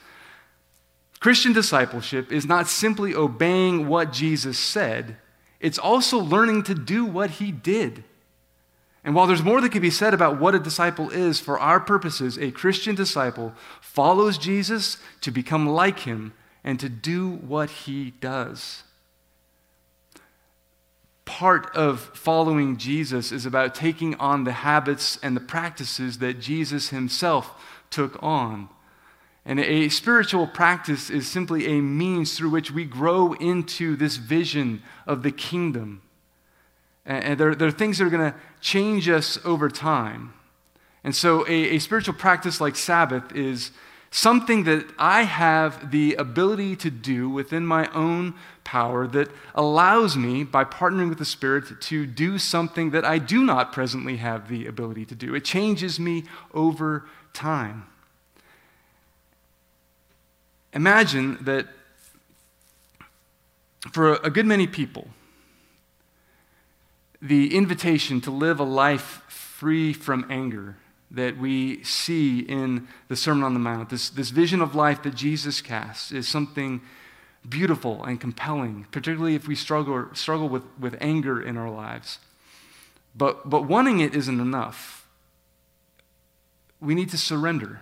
Christian 1.20 1.54
discipleship 1.54 2.32
is 2.32 2.48
not 2.48 2.68
simply 2.68 3.14
obeying 3.14 3.88
what 3.88 4.12
Jesus 4.12 4.58
said, 4.58 5.18
it's 5.60 5.78
also 5.78 6.18
learning 6.18 6.64
to 6.64 6.74
do 6.74 7.06
what 7.06 7.30
he 7.30 7.52
did. 7.52 8.04
And 9.08 9.16
while 9.16 9.26
there's 9.26 9.42
more 9.42 9.62
that 9.62 9.72
can 9.72 9.82
be 9.82 9.90
said 9.90 10.14
about 10.14 10.38
what 10.38 10.54
a 10.54 10.60
disciple 10.60 11.10
is, 11.12 11.40
for 11.40 11.58
our 11.58 11.80
purposes, 11.80 12.38
a 12.38 12.52
Christian 12.52 12.94
disciple 12.94 13.54
follows 13.80 14.38
Jesus 14.38 14.98
to 15.22 15.32
become 15.32 15.66
like 15.66 16.00
him 16.00 16.34
and 16.62 16.78
to 16.82 16.90
do 16.90 17.30
what 17.30 17.70
he 17.70 18.12
does. 18.20 18.84
Part 21.24 21.74
of 21.74 22.02
following 22.16 22.76
Jesus 22.76 23.32
is 23.32 23.46
about 23.46 23.74
taking 23.74 24.14
on 24.16 24.44
the 24.44 24.52
habits 24.52 25.18
and 25.24 25.38
the 25.38 25.42
practices 25.42 26.18
that 26.18 26.42
Jesus 26.42 26.90
himself 26.90 27.54
took 27.90 28.22
on. 28.22 28.68
And 29.46 29.62
a 29.62 29.88
spiritual 29.88 30.48
practice 30.48 31.10
is 31.10 31.30
simply 31.30 31.66
a 31.68 31.82
means 31.82 32.38
through 32.38 32.50
which 32.50 32.72
we 32.72 32.84
grow 32.84 33.32
into 33.36 33.96
this 33.96 34.18
vision 34.18 34.84
of 35.06 35.24
the 35.24 35.32
kingdom. 35.32 36.02
And 37.08 37.40
there, 37.40 37.56
there 37.56 37.70
are 37.70 37.72
things 37.72 37.98
that 37.98 38.06
are 38.06 38.10
going 38.10 38.32
to 38.32 38.38
change 38.60 39.08
us 39.08 39.40
over 39.46 39.70
time. 39.70 40.34
And 41.04 41.16
so, 41.16 41.48
a, 41.48 41.76
a 41.76 41.80
spiritual 41.80 42.14
practice 42.14 42.60
like 42.60 42.76
Sabbath 42.76 43.34
is 43.34 43.72
something 44.12 44.66
that 44.66 44.86
I 45.00 45.24
have 45.24 45.92
the 45.92 46.16
ability 46.16 46.76
to 46.78 46.92
do 46.92 47.30
within 47.30 47.66
my 47.66 47.90
own 47.94 48.36
power 48.66 49.08
that 49.08 49.30
allows 49.56 50.18
me, 50.18 50.44
by 50.44 50.66
partnering 50.66 51.08
with 51.08 51.18
the 51.18 51.26
Spirit, 51.26 51.80
to 51.80 52.06
do 52.06 52.38
something 52.38 52.92
that 52.92 53.06
I 53.06 53.20
do 53.20 53.44
not 53.44 53.72
presently 53.72 54.18
have 54.18 54.50
the 54.50 54.68
ability 54.68 55.06
to 55.06 55.16
do. 55.16 55.34
It 55.34 55.46
changes 55.46 56.02
me 56.02 56.26
over 56.54 57.06
time. 57.34 57.86
Imagine 60.74 61.38
that 61.42 61.68
for 63.94 64.16
a 64.16 64.30
good 64.30 64.46
many 64.46 64.68
people, 64.68 65.08
the 67.22 67.56
invitation 67.56 68.22
to 68.22 68.32
live 68.32 68.60
a 68.60 68.64
life 68.64 69.24
free 69.28 69.94
from 69.94 70.26
anger 70.30 70.78
that 71.10 71.38
we 71.38 71.84
see 71.84 72.40
in 72.40 72.88
the 73.08 73.16
Sermon 73.16 73.44
on 73.44 73.54
the 73.54 73.60
Mount, 73.60 73.90
this, 73.90 74.10
this 74.10 74.30
vision 74.30 74.62
of 74.62 74.76
life 74.76 75.04
that 75.04 75.16
Jesus 75.16 75.62
casts, 75.62 76.12
is 76.12 76.28
something 76.28 76.82
beautiful 77.48 78.04
and 78.04 78.20
compelling, 78.20 78.86
particularly 78.92 79.36
if 79.36 79.48
we 79.48 79.56
struggle, 79.56 80.10
struggle 80.14 80.50
with, 80.50 80.64
with 80.80 80.98
anger 81.00 81.42
in 81.42 81.58
our 81.58 81.70
lives. 81.70 82.20
But, 83.16 83.50
but 83.50 83.64
wanting 83.64 84.00
it 84.00 84.14
isn't 84.14 84.40
enough. 84.40 85.08
We 86.80 86.94
need 86.94 87.10
to 87.12 87.18
surrender. 87.18 87.82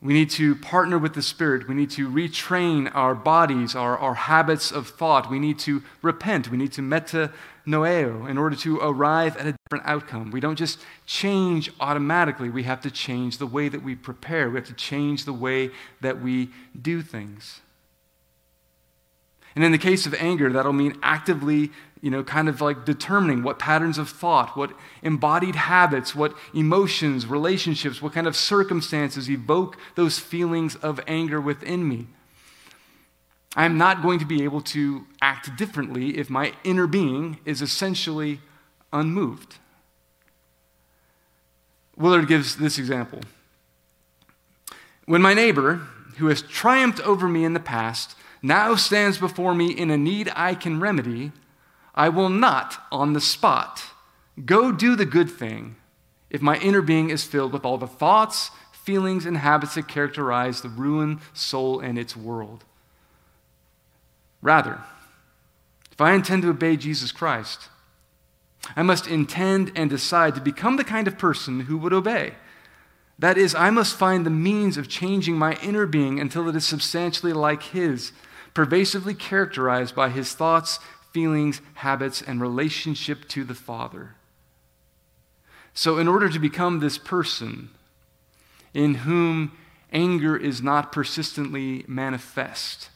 We 0.00 0.12
need 0.12 0.30
to 0.30 0.54
partner 0.54 0.98
with 0.98 1.14
the 1.14 1.22
Spirit. 1.22 1.68
We 1.68 1.74
need 1.74 1.90
to 1.92 2.08
retrain 2.08 2.94
our 2.94 3.14
bodies, 3.14 3.74
our, 3.74 3.96
our 3.98 4.14
habits 4.14 4.70
of 4.70 4.88
thought. 4.88 5.30
We 5.30 5.38
need 5.38 5.58
to 5.60 5.82
repent. 6.02 6.50
We 6.50 6.56
need 6.56 6.72
to 6.72 6.82
metanoeo 7.68 8.28
in 8.28 8.38
order 8.38 8.56
to 8.56 8.78
arrive 8.78 9.36
at 9.36 9.46
a 9.46 9.52
different 9.52 9.86
outcome. 9.86 10.30
We 10.30 10.40
don't 10.40 10.56
just 10.56 10.80
change 11.06 11.70
automatically. 11.80 12.48
We 12.48 12.62
have 12.64 12.80
to 12.82 12.90
change 12.90 13.38
the 13.38 13.46
way 13.46 13.68
that 13.68 13.82
we 13.82 13.94
prepare. 13.94 14.48
We 14.48 14.56
have 14.56 14.66
to 14.68 14.74
change 14.74 15.24
the 15.24 15.32
way 15.32 15.70
that 16.00 16.20
we 16.20 16.50
do 16.80 17.02
things. 17.02 17.60
And 19.54 19.64
in 19.64 19.72
the 19.72 19.78
case 19.78 20.06
of 20.06 20.14
anger, 20.14 20.52
that'll 20.52 20.72
mean 20.72 20.98
actively 21.02 21.70
you 22.00 22.10
know, 22.10 22.22
kind 22.22 22.48
of 22.48 22.60
like 22.60 22.84
determining 22.84 23.42
what 23.42 23.58
patterns 23.58 23.98
of 23.98 24.08
thought, 24.08 24.56
what 24.56 24.72
embodied 25.02 25.56
habits, 25.56 26.14
what 26.14 26.34
emotions, 26.54 27.26
relationships, 27.26 28.00
what 28.00 28.12
kind 28.12 28.26
of 28.26 28.36
circumstances 28.36 29.28
evoke 29.28 29.76
those 29.94 30.18
feelings 30.18 30.76
of 30.76 31.00
anger 31.06 31.40
within 31.40 31.88
me. 31.88 32.06
I'm 33.56 33.78
not 33.78 34.02
going 34.02 34.18
to 34.18 34.26
be 34.26 34.44
able 34.44 34.60
to 34.62 35.06
act 35.20 35.56
differently 35.56 36.18
if 36.18 36.28
my 36.28 36.52
inner 36.64 36.86
being 36.86 37.38
is 37.44 37.62
essentially 37.62 38.40
unmoved. 38.92 39.56
Willard 41.96 42.28
gives 42.28 42.56
this 42.56 42.78
example. 42.78 43.20
When 45.06 45.22
my 45.22 45.34
neighbor, 45.34 45.80
who 46.18 46.26
has 46.28 46.42
triumphed 46.42 47.00
over 47.00 47.26
me 47.26 47.44
in 47.44 47.54
the 47.54 47.60
past, 47.60 48.14
now 48.42 48.76
stands 48.76 49.18
before 49.18 49.54
me 49.54 49.70
in 49.70 49.90
a 49.90 49.96
need 49.96 50.30
I 50.36 50.54
can 50.54 50.80
remedy, 50.80 51.32
I 51.94 52.10
will 52.10 52.28
not, 52.28 52.80
on 52.92 53.14
the 53.14 53.20
spot, 53.20 53.82
go 54.44 54.70
do 54.70 54.94
the 54.94 55.06
good 55.06 55.30
thing 55.30 55.76
if 56.30 56.42
my 56.42 56.58
inner 56.58 56.82
being 56.82 57.10
is 57.10 57.24
filled 57.24 57.52
with 57.52 57.64
all 57.64 57.78
the 57.78 57.86
thoughts, 57.86 58.50
feelings, 58.70 59.26
and 59.26 59.38
habits 59.38 59.74
that 59.74 59.88
characterize 59.88 60.60
the 60.60 60.68
ruined 60.68 61.18
soul 61.32 61.80
and 61.80 61.98
its 61.98 62.16
world. 62.16 62.64
Rather, 64.40 64.80
if 65.90 66.00
I 66.00 66.12
intend 66.12 66.42
to 66.42 66.50
obey 66.50 66.76
Jesus 66.76 67.12
Christ, 67.12 67.68
I 68.76 68.82
must 68.82 69.06
intend 69.06 69.72
and 69.74 69.88
decide 69.90 70.34
to 70.34 70.40
become 70.40 70.76
the 70.76 70.84
kind 70.84 71.08
of 71.08 71.18
person 71.18 71.60
who 71.60 71.78
would 71.78 71.92
obey. 71.92 72.34
That 73.18 73.36
is, 73.36 73.54
I 73.54 73.70
must 73.70 73.96
find 73.96 74.24
the 74.24 74.30
means 74.30 74.76
of 74.76 74.88
changing 74.88 75.36
my 75.36 75.54
inner 75.62 75.86
being 75.86 76.20
until 76.20 76.48
it 76.48 76.54
is 76.54 76.64
substantially 76.64 77.32
like 77.32 77.62
His, 77.64 78.12
pervasively 78.54 79.14
characterized 79.14 79.94
by 79.94 80.10
His 80.10 80.34
thoughts, 80.34 80.78
feelings, 81.12 81.60
habits, 81.74 82.22
and 82.22 82.40
relationship 82.40 83.26
to 83.28 83.42
the 83.42 83.54
Father. 83.54 84.14
So, 85.74 85.98
in 85.98 86.06
order 86.06 86.28
to 86.28 86.38
become 86.38 86.78
this 86.78 86.98
person 86.98 87.70
in 88.72 88.94
whom 88.94 89.52
anger 89.92 90.36
is 90.36 90.62
not 90.62 90.92
persistently 90.92 91.84
manifest, 91.88 92.90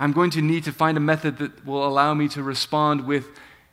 I'm 0.00 0.12
going 0.12 0.30
to 0.30 0.40
need 0.40 0.64
to 0.64 0.72
find 0.72 0.96
a 0.96 1.00
method 1.00 1.36
that 1.38 1.66
will 1.66 1.86
allow 1.86 2.14
me 2.14 2.26
to 2.28 2.42
respond 2.42 3.06
with 3.06 3.28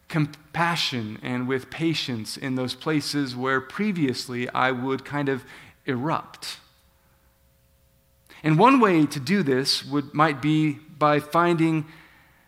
compassion 0.10 1.20
and 1.24 1.48
with 1.48 1.70
patience 1.70 2.36
in 2.36 2.56
those 2.56 2.76
places 2.76 3.34
where 3.34 3.62
previously 3.62 4.50
I 4.50 4.72
would 4.72 5.06
kind 5.06 5.30
of 5.30 5.46
erupt. 5.86 6.58
And 8.44 8.60
one 8.60 8.82
way 8.82 9.06
to 9.06 9.20
do 9.22 9.42
this 9.42 9.86
would, 9.86 10.14
might 10.14 10.42
be 10.42 10.74
by 10.98 11.22
finding 11.22 11.86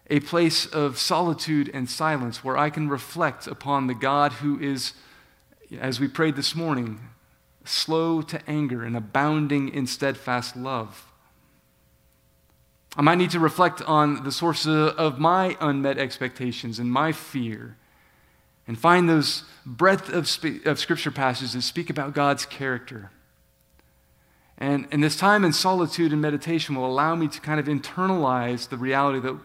a 0.09 0.19
place 0.19 0.65
of 0.65 0.99
solitude 0.99 1.71
and 1.73 1.89
silence 1.89 2.43
where 2.43 2.57
I 2.57 2.69
can 2.69 2.89
reflect 2.89 3.47
upon 3.47 3.87
the 3.87 3.93
God 3.93 4.33
who 4.33 4.59
is, 4.59 4.93
as 5.79 6.01
we 6.01 6.09
prayed 6.09 6.35
this 6.35 6.53
morning, 6.53 6.99
slow 7.63 8.21
to 8.23 8.41
anger 8.45 8.83
and 8.83 8.97
abounding 8.97 9.69
in 9.69 9.87
steadfast 9.87 10.57
love. 10.57 11.08
I 12.95 13.01
might 13.01 13.15
need 13.15 13.31
to 13.31 13.39
reflect 13.39 13.81
on 13.83 14.23
the 14.23 14.31
source 14.31 14.65
of 14.65 15.19
my 15.19 15.55
unmet 15.61 15.97
expectations 15.97 16.79
and 16.79 16.91
my 16.91 17.11
fear 17.11 17.77
and 18.67 18.77
find 18.77 19.09
those 19.09 19.45
breadth 19.65 20.09
of, 20.09 20.29
of 20.67 20.79
scripture 20.79 21.11
passages 21.11 21.53
that 21.53 21.61
speak 21.63 21.89
about 21.89 22.13
God's 22.13 22.45
character. 22.45 23.09
And, 24.59 24.87
and 24.91 25.03
this 25.03 25.15
time 25.15 25.43
in 25.45 25.53
solitude 25.53 26.11
and 26.11 26.21
meditation 26.21 26.75
will 26.75 26.85
allow 26.85 27.15
me 27.15 27.27
to 27.29 27.41
kind 27.41 27.59
of 27.59 27.67
internalize 27.67 28.69
the 28.69 28.77
reality 28.77 29.19
that 29.21 29.39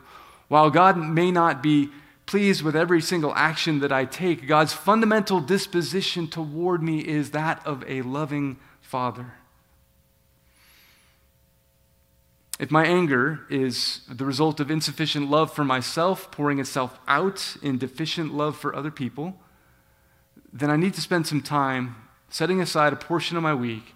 while 0.48 0.70
God 0.70 0.98
may 0.98 1.30
not 1.30 1.62
be 1.62 1.90
pleased 2.26 2.62
with 2.62 2.74
every 2.74 3.00
single 3.00 3.35
action 3.35 3.80
that 3.80 3.92
I 3.92 4.04
take, 4.04 4.46
God's 4.46 4.72
fundamental 4.72 5.40
disposition 5.40 6.26
toward 6.28 6.83
me 6.83 6.98
is 6.98 7.30
that 7.30 7.64
of 7.66 7.85
a 7.87 8.02
loving 8.02 8.59
Father. 8.80 9.35
If 12.58 12.70
my 12.70 12.84
anger 12.84 13.40
is 13.50 14.00
the 14.08 14.24
result 14.24 14.60
of 14.60 14.70
insufficient 14.70 15.28
love 15.28 15.52
for 15.52 15.64
myself, 15.64 16.30
pouring 16.30 16.60
itself 16.60 16.98
out 17.08 17.56
in 17.62 17.78
deficient 17.78 18.32
love 18.32 18.56
for 18.56 18.74
other 18.74 18.92
people, 18.92 19.36
then 20.52 20.70
I 20.70 20.76
need 20.76 20.94
to 20.94 21.00
spend 21.00 21.26
some 21.26 21.42
time 21.42 21.96
setting 22.28 22.60
aside 22.60 22.92
a 22.92 22.96
portion 22.96 23.36
of 23.36 23.42
my 23.42 23.54
week 23.54 23.94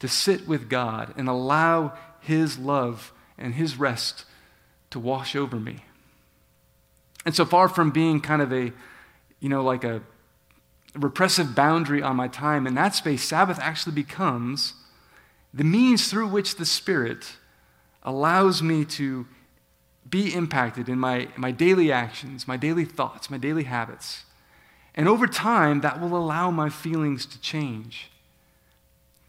to 0.00 0.08
sit 0.08 0.48
with 0.48 0.68
God 0.68 1.14
and 1.16 1.28
allow 1.28 1.96
His 2.20 2.58
love 2.58 3.12
and 3.38 3.54
His 3.54 3.78
rest 3.78 4.24
to 4.90 4.98
wash 4.98 5.36
over 5.36 5.56
me. 5.56 5.84
And 7.24 7.34
so 7.34 7.44
far 7.44 7.68
from 7.68 7.90
being 7.92 8.20
kind 8.20 8.42
of 8.42 8.52
a, 8.52 8.72
you 9.40 9.48
know, 9.48 9.62
like 9.62 9.84
a 9.84 10.02
repressive 10.94 11.54
boundary 11.54 12.02
on 12.02 12.16
my 12.16 12.28
time, 12.28 12.66
in 12.66 12.74
that 12.74 12.94
space, 12.94 13.22
Sabbath 13.22 13.58
actually 13.60 13.94
becomes 13.94 14.74
the 15.54 15.64
means 15.64 16.08
through 16.08 16.28
which 16.28 16.56
the 16.56 16.66
Spirit 16.66 17.36
allows 18.06 18.62
me 18.62 18.84
to 18.84 19.26
be 20.08 20.32
impacted 20.32 20.88
in 20.88 20.98
my, 20.98 21.28
my 21.36 21.50
daily 21.50 21.90
actions, 21.90 22.46
my 22.46 22.56
daily 22.56 22.84
thoughts, 22.84 23.28
my 23.28 23.38
daily 23.38 23.64
habits. 23.64 24.24
And 24.94 25.08
over 25.08 25.26
time, 25.26 25.80
that 25.80 26.00
will 26.00 26.16
allow 26.16 26.50
my 26.50 26.70
feelings 26.70 27.26
to 27.26 27.40
change. 27.40 28.10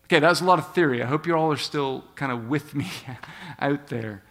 Okay, 0.05 0.19
that 0.19 0.29
was 0.29 0.39
a 0.39 0.45
lot 0.45 0.59
of 0.59 0.73
theory. 0.73 1.03
I 1.03 1.07
hope 1.07 1.27
you 1.27 1.35
all 1.35 1.51
are 1.51 1.57
still 1.57 2.05
kind 2.15 2.31
of 2.31 2.47
with 2.47 2.73
me 2.73 2.89
out 3.59 3.87
there. 3.87 4.23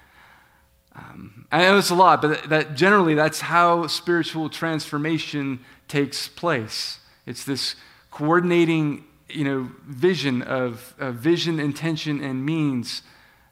Um, 0.95 1.47
I 1.53 1.63
know 1.63 1.77
it's 1.77 1.91
a 1.91 1.95
lot, 1.95 2.23
but 2.23 2.49
that 2.49 2.75
generally 2.75 3.15
that's 3.15 3.43
how 3.43 3.87
spiritual 3.87 4.49
transformation 4.49 5.61
takes 5.89 6.29
place. 6.29 7.01
It's 7.27 7.45
this 7.45 7.77
coordinating, 8.11 9.05
you 9.29 9.45
know, 9.45 9.71
vision 9.87 10.41
of 10.41 10.95
uh, 10.99 11.11
vision, 11.11 11.61
intention, 11.61 12.25
and 12.25 12.47
means, 12.47 13.03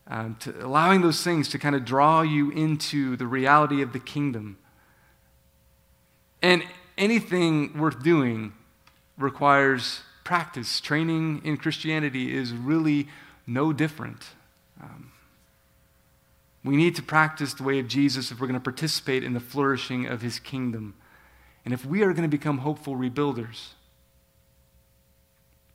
um, 0.06 0.36
to 0.40 0.64
allowing 0.64 1.00
those 1.00 1.22
things 1.22 1.48
to 1.50 1.58
kind 1.58 1.74
of 1.74 1.84
draw 1.84 2.22
you 2.22 2.50
into 2.50 3.16
the 3.16 3.26
reality 3.26 3.82
of 3.82 3.92
the 3.92 3.98
kingdom. 3.98 4.58
And 6.42 6.62
anything 6.98 7.78
worth 7.78 8.02
doing 8.02 8.52
requires 9.16 10.00
practice. 10.24 10.80
Training 10.80 11.40
in 11.44 11.56
Christianity 11.56 12.34
is 12.34 12.52
really 12.52 13.08
no 13.46 13.72
different. 13.72 14.24
Um, 14.82 15.12
we 16.64 16.76
need 16.76 16.94
to 16.96 17.02
practice 17.02 17.54
the 17.54 17.62
way 17.62 17.78
of 17.78 17.88
Jesus 17.88 18.30
if 18.30 18.40
we're 18.40 18.46
going 18.46 18.58
to 18.58 18.64
participate 18.64 19.22
in 19.22 19.34
the 19.34 19.40
flourishing 19.40 20.06
of 20.06 20.22
his 20.22 20.38
kingdom. 20.38 20.94
And 21.64 21.72
if 21.72 21.84
we 21.84 22.02
are 22.02 22.12
going 22.12 22.22
to 22.22 22.28
become 22.28 22.58
hopeful 22.58 22.96
rebuilders, 22.96 23.72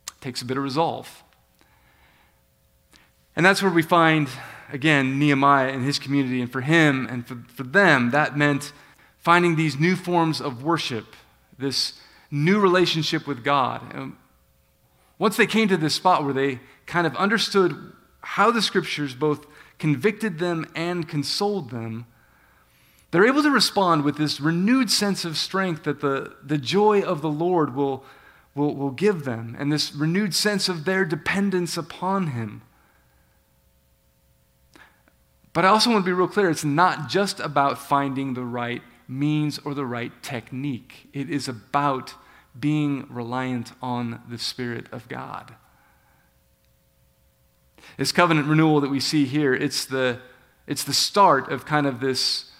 it 0.08 0.20
takes 0.20 0.42
a 0.42 0.44
bit 0.44 0.56
of 0.56 0.62
resolve. 0.62 1.22
And 3.36 3.46
that's 3.46 3.62
where 3.62 3.72
we 3.72 3.82
find, 3.82 4.28
again, 4.72 5.18
Nehemiah 5.18 5.68
and 5.68 5.84
his 5.84 5.98
community. 5.98 6.40
And 6.40 6.50
for 6.50 6.60
him 6.60 7.06
and 7.10 7.26
for, 7.26 7.36
for 7.54 7.62
them, 7.62 8.10
that 8.10 8.36
meant 8.36 8.72
finding 9.18 9.56
these 9.56 9.78
new 9.78 9.96
forms 9.96 10.40
of 10.40 10.62
worship, 10.62 11.14
this 11.58 11.94
new 12.30 12.58
relationship 12.58 13.26
with 13.26 13.44
God. 13.44 13.82
And 13.94 14.16
once 15.18 15.36
they 15.36 15.46
came 15.46 15.68
to 15.68 15.76
this 15.76 15.94
spot 15.94 16.24
where 16.24 16.32
they 16.32 16.60
kind 16.86 17.06
of 17.06 17.14
understood 17.16 17.92
how 18.22 18.50
the 18.50 18.62
scriptures 18.62 19.14
both 19.14 19.46
convicted 19.78 20.38
them 20.38 20.70
and 20.74 21.08
consoled 21.08 21.70
them, 21.70 22.06
they're 23.10 23.26
able 23.26 23.42
to 23.42 23.50
respond 23.50 24.04
with 24.04 24.16
this 24.16 24.40
renewed 24.40 24.90
sense 24.90 25.24
of 25.24 25.36
strength 25.36 25.82
that 25.82 26.00
the, 26.00 26.36
the 26.44 26.58
joy 26.58 27.02
of 27.02 27.22
the 27.22 27.30
Lord 27.30 27.74
will, 27.74 28.04
will, 28.54 28.74
will 28.74 28.90
give 28.90 29.24
them, 29.24 29.56
and 29.58 29.72
this 29.72 29.94
renewed 29.94 30.34
sense 30.34 30.68
of 30.68 30.84
their 30.84 31.04
dependence 31.04 31.76
upon 31.76 32.28
Him. 32.28 32.62
But 35.52 35.64
I 35.64 35.68
also 35.68 35.90
want 35.90 36.04
to 36.04 36.08
be 36.08 36.12
real 36.12 36.28
clear 36.28 36.50
it's 36.50 36.64
not 36.64 37.08
just 37.08 37.40
about 37.40 37.78
finding 37.78 38.34
the 38.34 38.44
right 38.44 38.82
means 39.08 39.58
or 39.64 39.74
the 39.74 39.84
right 39.84 40.12
technique, 40.22 41.08
it 41.12 41.28
is 41.28 41.48
about 41.48 42.14
being 42.58 43.06
reliant 43.08 43.72
on 43.82 44.22
the 44.28 44.38
Spirit 44.38 44.86
of 44.92 45.08
God. 45.08 45.54
This 47.96 48.12
covenant 48.12 48.46
renewal 48.46 48.80
that 48.80 48.90
we 48.90 49.00
see 49.00 49.24
here, 49.24 49.54
it's 49.54 49.84
the, 49.84 50.20
it's 50.66 50.84
the 50.84 50.94
start 50.94 51.50
of 51.50 51.66
kind 51.66 51.86
of 51.86 52.00
this 52.00 52.50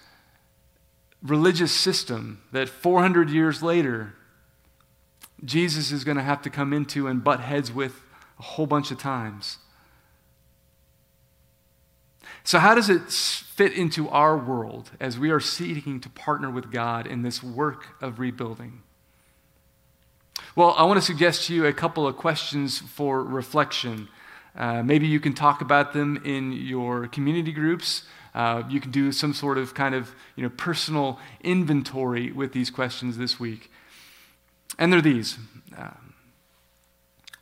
religious 1.23 1.73
system 1.73 2.43
that 2.53 2.69
400 2.69 3.31
years 3.31 3.63
later, 3.63 4.15
Jesus 5.45 5.93
is 5.93 6.05
going 6.05 6.17
to 6.17 6.23
have 6.23 6.43
to 6.43 6.51
come 6.51 6.73
into 6.73 7.07
and 7.07 7.23
butt 7.23 7.41
heads 7.41 7.73
with 7.73 8.03
a 8.39 8.43
whole 8.43 8.67
bunch 8.67 8.91
of 8.91 8.99
times. 8.99 9.59
So, 12.45 12.59
how 12.59 12.75
does 12.75 12.89
it 12.89 13.11
fit 13.11 13.73
into 13.73 14.09
our 14.09 14.37
world 14.37 14.91
as 14.99 15.19
we 15.19 15.31
are 15.31 15.41
seeking 15.41 16.01
to 16.01 16.09
partner 16.09 16.51
with 16.51 16.73
God 16.73 17.07
in 17.07 17.23
this 17.23 17.43
work 17.43 17.89
of 18.01 18.19
rebuilding? 18.19 18.83
Well, 20.57 20.75
I 20.77 20.85
want 20.85 20.99
to 20.99 21.05
suggest 21.05 21.47
to 21.47 21.55
you 21.55 21.67
a 21.67 21.73
couple 21.73 22.07
of 22.07 22.17
questions 22.17 22.79
for 22.79 23.23
reflection. 23.23 24.09
Uh, 24.57 24.83
maybe 24.83 25.07
you 25.07 25.21
can 25.21 25.33
talk 25.33 25.61
about 25.61 25.93
them 25.93 26.21
in 26.25 26.53
your 26.53 27.07
community 27.07 27.53
groups. 27.53 28.05
Uh, 28.35 28.63
you 28.69 28.81
can 28.81 28.91
do 28.91 29.13
some 29.13 29.33
sort 29.33 29.59
of 29.59 29.75
kind 29.75 29.95
of 29.95 30.15
you 30.37 30.43
know, 30.43 30.51
personal 30.51 31.19
inventory 31.43 32.33
with 32.33 32.53
these 32.53 32.71
questions 32.71 33.17
this 33.17 33.39
week. 33.39 33.71
And 34.79 34.93
they're 34.93 35.01
these. 35.01 35.39
Um, 35.77 36.15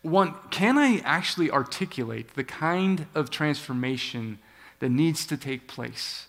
one, 0.02 0.34
can 0.50 0.78
I 0.78 0.98
actually 1.04 1.50
articulate 1.50 2.34
the 2.34 2.44
kind 2.44 3.06
of 3.14 3.30
transformation 3.30 4.38
that 4.80 4.90
needs 4.90 5.26
to 5.26 5.36
take 5.36 5.68
place, 5.68 6.26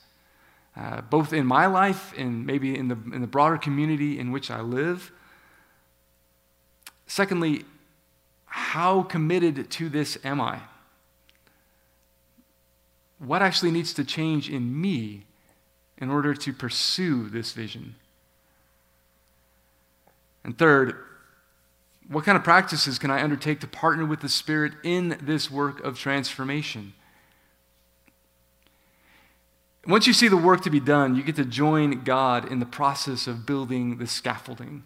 uh, 0.75 1.01
both 1.01 1.33
in 1.33 1.45
my 1.45 1.65
life 1.65 2.13
and 2.17 2.45
maybe 2.45 2.77
in 2.77 2.87
the, 2.87 2.97
in 3.13 3.21
the 3.21 3.27
broader 3.27 3.57
community 3.57 4.19
in 4.19 4.31
which 4.31 4.49
I 4.49 4.61
live? 4.61 5.11
Secondly, 7.07 7.65
how 8.45 9.03
committed 9.03 9.69
to 9.71 9.89
this 9.89 10.17
am 10.23 10.41
I? 10.41 10.59
What 13.19 13.41
actually 13.41 13.71
needs 13.71 13.93
to 13.95 14.03
change 14.03 14.49
in 14.49 14.79
me 14.79 15.25
in 15.97 16.09
order 16.09 16.33
to 16.33 16.53
pursue 16.53 17.29
this 17.29 17.51
vision? 17.51 17.95
And 20.43 20.57
third, 20.57 20.95
what 22.07 22.25
kind 22.25 22.37
of 22.37 22.43
practices 22.43 22.97
can 22.97 23.11
I 23.11 23.21
undertake 23.21 23.59
to 23.59 23.67
partner 23.67 24.05
with 24.05 24.21
the 24.21 24.29
Spirit 24.29 24.73
in 24.83 25.17
this 25.21 25.51
work 25.51 25.79
of 25.83 25.99
transformation? 25.99 26.93
Once 29.89 30.05
you 30.05 30.13
see 30.13 30.27
the 30.27 30.37
work 30.37 30.61
to 30.61 30.69
be 30.69 30.79
done, 30.79 31.15
you 31.15 31.23
get 31.23 31.35
to 31.35 31.43
join 31.43 32.03
God 32.03 32.51
in 32.51 32.59
the 32.59 32.65
process 32.67 33.25
of 33.25 33.43
building 33.47 33.97
the 33.97 34.05
scaffolding. 34.05 34.83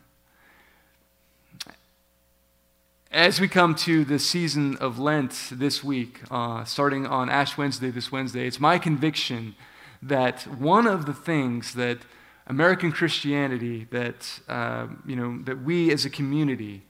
As 3.12 3.42
we 3.42 3.50
come 3.50 3.76
to 3.76 4.06
the 4.06 4.18
season 4.18 4.78
of 4.78 5.00
Lent 5.00 5.50
this 5.52 5.84
week, 5.84 6.22
uh, 6.32 6.64
starting 6.64 7.06
on 7.06 7.30
Ash 7.30 7.58
Wednesday 7.58 7.92
this 7.92 8.14
Wednesday, 8.14 8.48
it's 8.48 8.62
my 8.62 8.80
conviction 8.80 9.56
that 10.02 10.44
one 10.44 10.88
of 10.88 11.06
the 11.06 11.14
things 11.14 11.74
that 11.74 11.98
American 12.48 12.94
Christianity, 12.94 13.86
that, 13.92 14.40
uh, 14.48 14.88
you 15.06 15.18
know, 15.18 15.44
that 15.44 15.64
we 15.64 15.92
as 15.92 16.06
a 16.06 16.10
community 16.10 16.84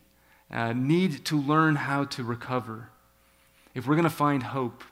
uh, 0.51 0.71
need 0.71 1.25
to 1.25 1.35
learn 1.35 1.77
how 1.77 2.03
to 2.03 2.23
recover, 2.23 2.89
if 3.73 3.87
we're 3.87 3.95
going 3.95 4.03
to 4.03 4.11
find 4.11 4.43
hope, 4.43 4.83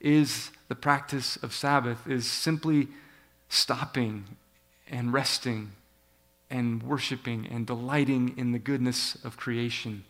is 0.00 0.50
the 0.74 0.80
practice 0.80 1.36
of 1.36 1.54
Sabbath, 1.54 2.06
is 2.06 2.30
simply 2.30 2.88
stopping 3.48 4.24
and 4.88 5.12
resting 5.12 5.72
and 6.50 6.82
worshiping 6.82 7.46
and 7.50 7.66
delighting 7.66 8.34
in 8.36 8.52
the 8.52 8.58
goodness 8.58 9.16
of 9.24 9.36
creation 9.36 10.04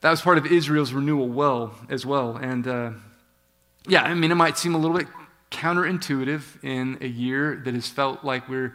That 0.00 0.10
was 0.10 0.20
part 0.20 0.38
of 0.38 0.46
Israel's 0.46 0.92
renewal 0.92 1.28
well 1.28 1.74
as 1.88 2.06
well. 2.06 2.36
And 2.36 2.66
uh, 2.68 2.90
yeah, 3.86 4.04
I 4.04 4.14
mean, 4.14 4.30
it 4.30 4.36
might 4.36 4.56
seem 4.56 4.74
a 4.74 4.78
little 4.78 4.96
bit 4.96 5.08
counterintuitive 5.50 6.62
in 6.62 6.98
a 7.00 7.06
year 7.06 7.60
that 7.64 7.74
has 7.74 7.88
felt 7.88 8.22
like 8.22 8.48
we're 8.48 8.74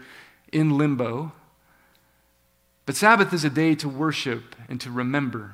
in 0.52 0.78
limbo. 0.78 1.32
But 2.86 2.96
Sabbath 2.96 3.32
is 3.32 3.46
a 3.46 3.50
day 3.50 3.76
to 3.76 3.88
worship 3.88 4.56
and 4.68 4.82
to 4.82 4.92
remember, 4.92 5.54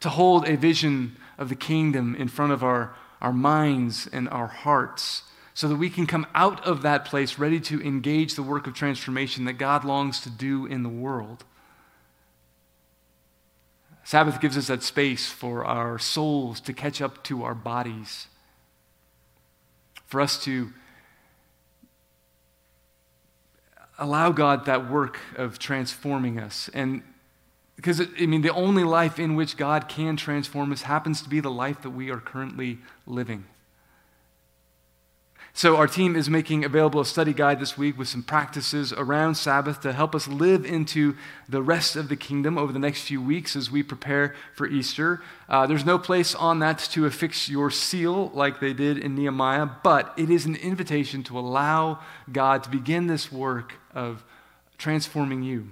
to 0.00 0.08
hold 0.08 0.48
a 0.48 0.56
vision 0.56 1.16
of 1.38 1.48
the 1.48 1.54
kingdom 1.54 2.14
in 2.14 2.28
front 2.28 2.52
of 2.52 2.62
our, 2.62 2.94
our 3.20 3.32
minds 3.32 4.08
and 4.12 4.28
our 4.28 4.46
hearts 4.46 5.22
so 5.54 5.66
that 5.66 5.76
we 5.76 5.90
can 5.90 6.06
come 6.06 6.26
out 6.34 6.64
of 6.64 6.82
that 6.82 7.04
place 7.04 7.38
ready 7.38 7.58
to 7.58 7.82
engage 7.82 8.34
the 8.34 8.42
work 8.42 8.66
of 8.66 8.74
transformation 8.74 9.44
that 9.44 9.54
God 9.54 9.84
longs 9.84 10.20
to 10.20 10.30
do 10.30 10.66
in 10.66 10.84
the 10.84 10.88
world. 10.88 11.44
Sabbath 14.04 14.40
gives 14.40 14.56
us 14.56 14.68
that 14.68 14.82
space 14.82 15.26
for 15.26 15.64
our 15.64 15.98
souls 15.98 16.60
to 16.60 16.72
catch 16.72 17.02
up 17.02 17.22
to 17.24 17.42
our 17.42 17.54
bodies, 17.54 18.28
for 20.06 20.20
us 20.20 20.42
to 20.44 20.72
allow 23.98 24.30
God 24.30 24.64
that 24.66 24.88
work 24.88 25.18
of 25.36 25.58
transforming 25.58 26.38
us. 26.38 26.70
And 26.72 27.02
because, 27.78 28.00
I 28.00 28.26
mean, 28.26 28.42
the 28.42 28.52
only 28.52 28.82
life 28.82 29.20
in 29.20 29.36
which 29.36 29.56
God 29.56 29.88
can 29.88 30.16
transform 30.16 30.72
us 30.72 30.82
happens 30.82 31.22
to 31.22 31.28
be 31.28 31.38
the 31.38 31.48
life 31.48 31.80
that 31.82 31.90
we 31.90 32.10
are 32.10 32.18
currently 32.18 32.78
living. 33.06 33.44
So, 35.52 35.76
our 35.76 35.86
team 35.86 36.16
is 36.16 36.28
making 36.28 36.64
available 36.64 37.00
a 37.00 37.04
study 37.04 37.32
guide 37.32 37.60
this 37.60 37.78
week 37.78 37.96
with 37.96 38.08
some 38.08 38.24
practices 38.24 38.92
around 38.92 39.36
Sabbath 39.36 39.80
to 39.82 39.92
help 39.92 40.16
us 40.16 40.26
live 40.26 40.66
into 40.66 41.14
the 41.48 41.62
rest 41.62 41.94
of 41.94 42.08
the 42.08 42.16
kingdom 42.16 42.58
over 42.58 42.72
the 42.72 42.80
next 42.80 43.02
few 43.02 43.22
weeks 43.22 43.54
as 43.54 43.70
we 43.70 43.84
prepare 43.84 44.34
for 44.56 44.66
Easter. 44.66 45.22
Uh, 45.48 45.64
there's 45.64 45.86
no 45.86 46.00
place 46.00 46.34
on 46.34 46.58
that 46.58 46.80
to 46.80 47.06
affix 47.06 47.48
your 47.48 47.70
seal 47.70 48.30
like 48.34 48.58
they 48.58 48.72
did 48.72 48.98
in 48.98 49.14
Nehemiah, 49.14 49.68
but 49.84 50.12
it 50.16 50.30
is 50.30 50.46
an 50.46 50.56
invitation 50.56 51.22
to 51.22 51.38
allow 51.38 52.00
God 52.32 52.64
to 52.64 52.70
begin 52.70 53.06
this 53.06 53.30
work 53.30 53.74
of 53.94 54.24
transforming 54.78 55.44
you. 55.44 55.68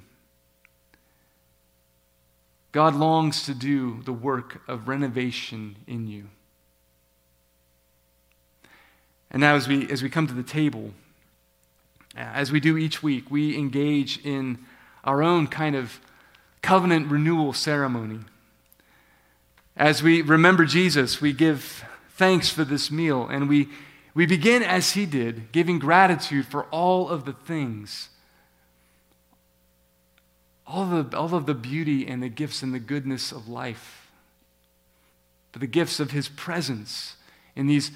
God 2.76 2.94
longs 2.94 3.44
to 3.44 3.54
do 3.54 4.02
the 4.02 4.12
work 4.12 4.60
of 4.68 4.86
renovation 4.86 5.76
in 5.86 6.06
you. 6.06 6.28
And 9.30 9.40
now, 9.40 9.54
as 9.54 9.66
we, 9.66 9.90
as 9.90 10.02
we 10.02 10.10
come 10.10 10.26
to 10.26 10.34
the 10.34 10.42
table, 10.42 10.92
uh, 12.14 12.20
as 12.20 12.52
we 12.52 12.60
do 12.60 12.76
each 12.76 13.02
week, 13.02 13.30
we 13.30 13.56
engage 13.56 14.22
in 14.26 14.58
our 15.04 15.22
own 15.22 15.46
kind 15.46 15.74
of 15.74 16.00
covenant 16.60 17.10
renewal 17.10 17.54
ceremony. 17.54 18.20
As 19.74 20.02
we 20.02 20.20
remember 20.20 20.66
Jesus, 20.66 21.18
we 21.18 21.32
give 21.32 21.82
thanks 22.10 22.50
for 22.50 22.62
this 22.62 22.90
meal, 22.90 23.26
and 23.26 23.48
we, 23.48 23.70
we 24.12 24.26
begin 24.26 24.62
as 24.62 24.90
he 24.92 25.06
did, 25.06 25.50
giving 25.50 25.78
gratitude 25.78 26.44
for 26.44 26.64
all 26.64 27.08
of 27.08 27.24
the 27.24 27.32
things, 27.32 28.10
all 30.66 30.92
of 30.92 31.10
the, 31.10 31.16
all 31.16 31.34
of 31.34 31.46
the 31.46 31.54
beauty 31.54 32.06
and 32.06 32.22
the 32.22 32.28
gifts 32.28 32.62
and 32.62 32.74
the 32.74 32.80
goodness 32.80 33.32
of 33.32 33.48
life, 33.48 34.10
for 35.52 35.58
the 35.58 35.66
gifts 35.66 36.00
of 36.00 36.10
his 36.10 36.28
presence 36.28 37.16
in 37.54 37.66
these 37.66 37.90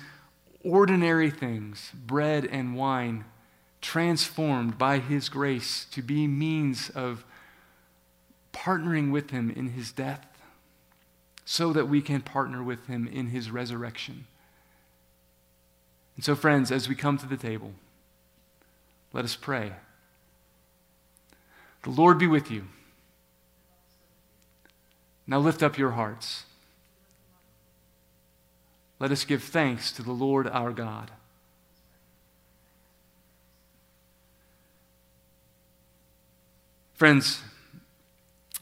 ordinary 0.64 1.30
things, 1.30 1.90
bread 1.94 2.44
and 2.44 2.74
wine, 2.74 3.24
transformed 3.80 4.76
by 4.78 4.98
His 4.98 5.28
grace 5.28 5.86
to 5.92 6.02
be 6.02 6.26
means 6.26 6.90
of 6.90 7.24
partnering 8.52 9.10
with 9.10 9.30
Him 9.30 9.50
in 9.50 9.70
His 9.70 9.92
death 9.92 10.26
so 11.44 11.72
that 11.72 11.88
we 11.88 12.02
can 12.02 12.20
partner 12.20 12.62
with 12.62 12.86
Him 12.86 13.08
in 13.08 13.28
His 13.28 13.50
resurrection. 13.50 14.26
And 16.16 16.24
so, 16.24 16.34
friends, 16.34 16.70
as 16.70 16.88
we 16.88 16.94
come 16.94 17.16
to 17.18 17.26
the 17.26 17.36
table, 17.36 17.72
let 19.12 19.24
us 19.24 19.36
pray. 19.36 19.72
The 21.82 21.90
Lord 21.90 22.18
be 22.18 22.26
with 22.26 22.50
you. 22.50 22.64
Now 25.26 25.38
lift 25.38 25.62
up 25.62 25.78
your 25.78 25.92
hearts. 25.92 26.44
Let 28.98 29.10
us 29.10 29.24
give 29.24 29.42
thanks 29.42 29.92
to 29.92 30.02
the 30.02 30.12
Lord 30.12 30.46
our 30.46 30.72
God. 30.72 31.10
Friends, 36.94 37.40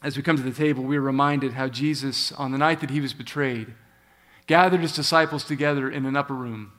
as 0.01 0.15
we 0.15 0.23
come 0.23 0.37
to 0.37 0.43
the 0.43 0.51
table, 0.51 0.83
we 0.83 0.95
are 0.95 1.01
reminded 1.01 1.53
how 1.53 1.67
Jesus, 1.67 2.31
on 2.31 2.53
the 2.53 2.57
night 2.57 2.79
that 2.79 2.89
he 2.89 3.01
was 3.01 3.13
betrayed, 3.13 3.73
gathered 4.47 4.79
his 4.79 4.95
disciples 4.95 5.43
together 5.43 5.89
in 5.89 6.05
an 6.05 6.15
upper 6.15 6.33
room. 6.33 6.71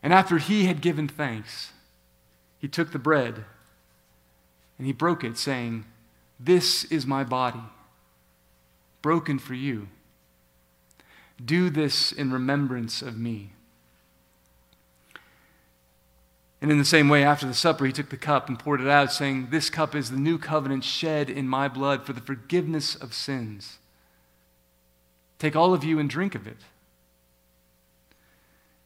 And 0.00 0.12
after 0.12 0.38
he 0.38 0.66
had 0.66 0.80
given 0.80 1.08
thanks, 1.08 1.72
he 2.58 2.68
took 2.68 2.92
the 2.92 3.00
bread 3.00 3.44
and 4.78 4.86
he 4.86 4.92
broke 4.92 5.24
it, 5.24 5.38
saying, 5.38 5.84
This 6.38 6.84
is 6.84 7.06
my 7.06 7.24
body, 7.24 7.62
broken 9.02 9.38
for 9.38 9.54
you. 9.54 9.88
Do 11.44 11.70
this 11.70 12.12
in 12.12 12.32
remembrance 12.32 13.02
of 13.02 13.18
me. 13.18 13.50
And 16.60 16.70
in 16.70 16.78
the 16.78 16.84
same 16.84 17.10
way, 17.10 17.22
after 17.22 17.46
the 17.46 17.52
supper, 17.52 17.84
he 17.84 17.92
took 17.92 18.08
the 18.08 18.16
cup 18.16 18.48
and 18.48 18.58
poured 18.58 18.80
it 18.80 18.88
out, 18.88 19.12
saying, 19.12 19.48
This 19.50 19.68
cup 19.68 19.94
is 19.94 20.10
the 20.10 20.16
new 20.16 20.38
covenant 20.38 20.82
shed 20.82 21.28
in 21.28 21.46
my 21.46 21.68
blood 21.68 22.06
for 22.06 22.14
the 22.14 22.22
forgiveness 22.22 22.94
of 22.94 23.12
sins. 23.12 23.78
Take 25.38 25.54
all 25.54 25.74
of 25.74 25.84
you 25.84 25.98
and 25.98 26.08
drink 26.08 26.34
of 26.34 26.46
it. 26.46 26.56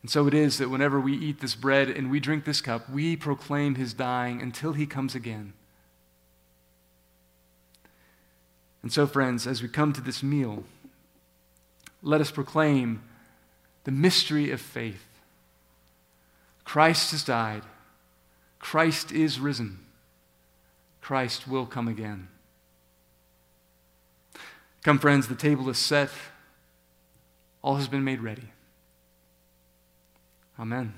And 0.02 0.10
so 0.10 0.26
it 0.26 0.34
is 0.34 0.58
that 0.58 0.70
whenever 0.70 0.98
we 0.98 1.16
eat 1.16 1.40
this 1.40 1.54
bread 1.54 1.88
and 1.88 2.10
we 2.10 2.18
drink 2.18 2.44
this 2.44 2.60
cup, 2.60 2.90
we 2.90 3.14
proclaim 3.14 3.74
his 3.76 3.94
dying 3.94 4.42
until 4.42 4.72
he 4.72 4.86
comes 4.86 5.14
again. 5.14 5.52
And 8.88 8.92
so, 8.94 9.06
friends, 9.06 9.46
as 9.46 9.60
we 9.60 9.68
come 9.68 9.92
to 9.92 10.00
this 10.00 10.22
meal, 10.22 10.64
let 12.02 12.22
us 12.22 12.30
proclaim 12.30 13.02
the 13.84 13.90
mystery 13.90 14.50
of 14.50 14.62
faith. 14.62 15.04
Christ 16.64 17.10
has 17.10 17.22
died. 17.22 17.64
Christ 18.58 19.12
is 19.12 19.40
risen. 19.40 19.80
Christ 21.02 21.46
will 21.46 21.66
come 21.66 21.86
again. 21.86 22.28
Come, 24.84 24.98
friends, 24.98 25.28
the 25.28 25.34
table 25.34 25.68
is 25.68 25.76
set. 25.76 26.08
All 27.60 27.76
has 27.76 27.88
been 27.88 28.04
made 28.04 28.22
ready. 28.22 28.48
Amen. 30.58 30.94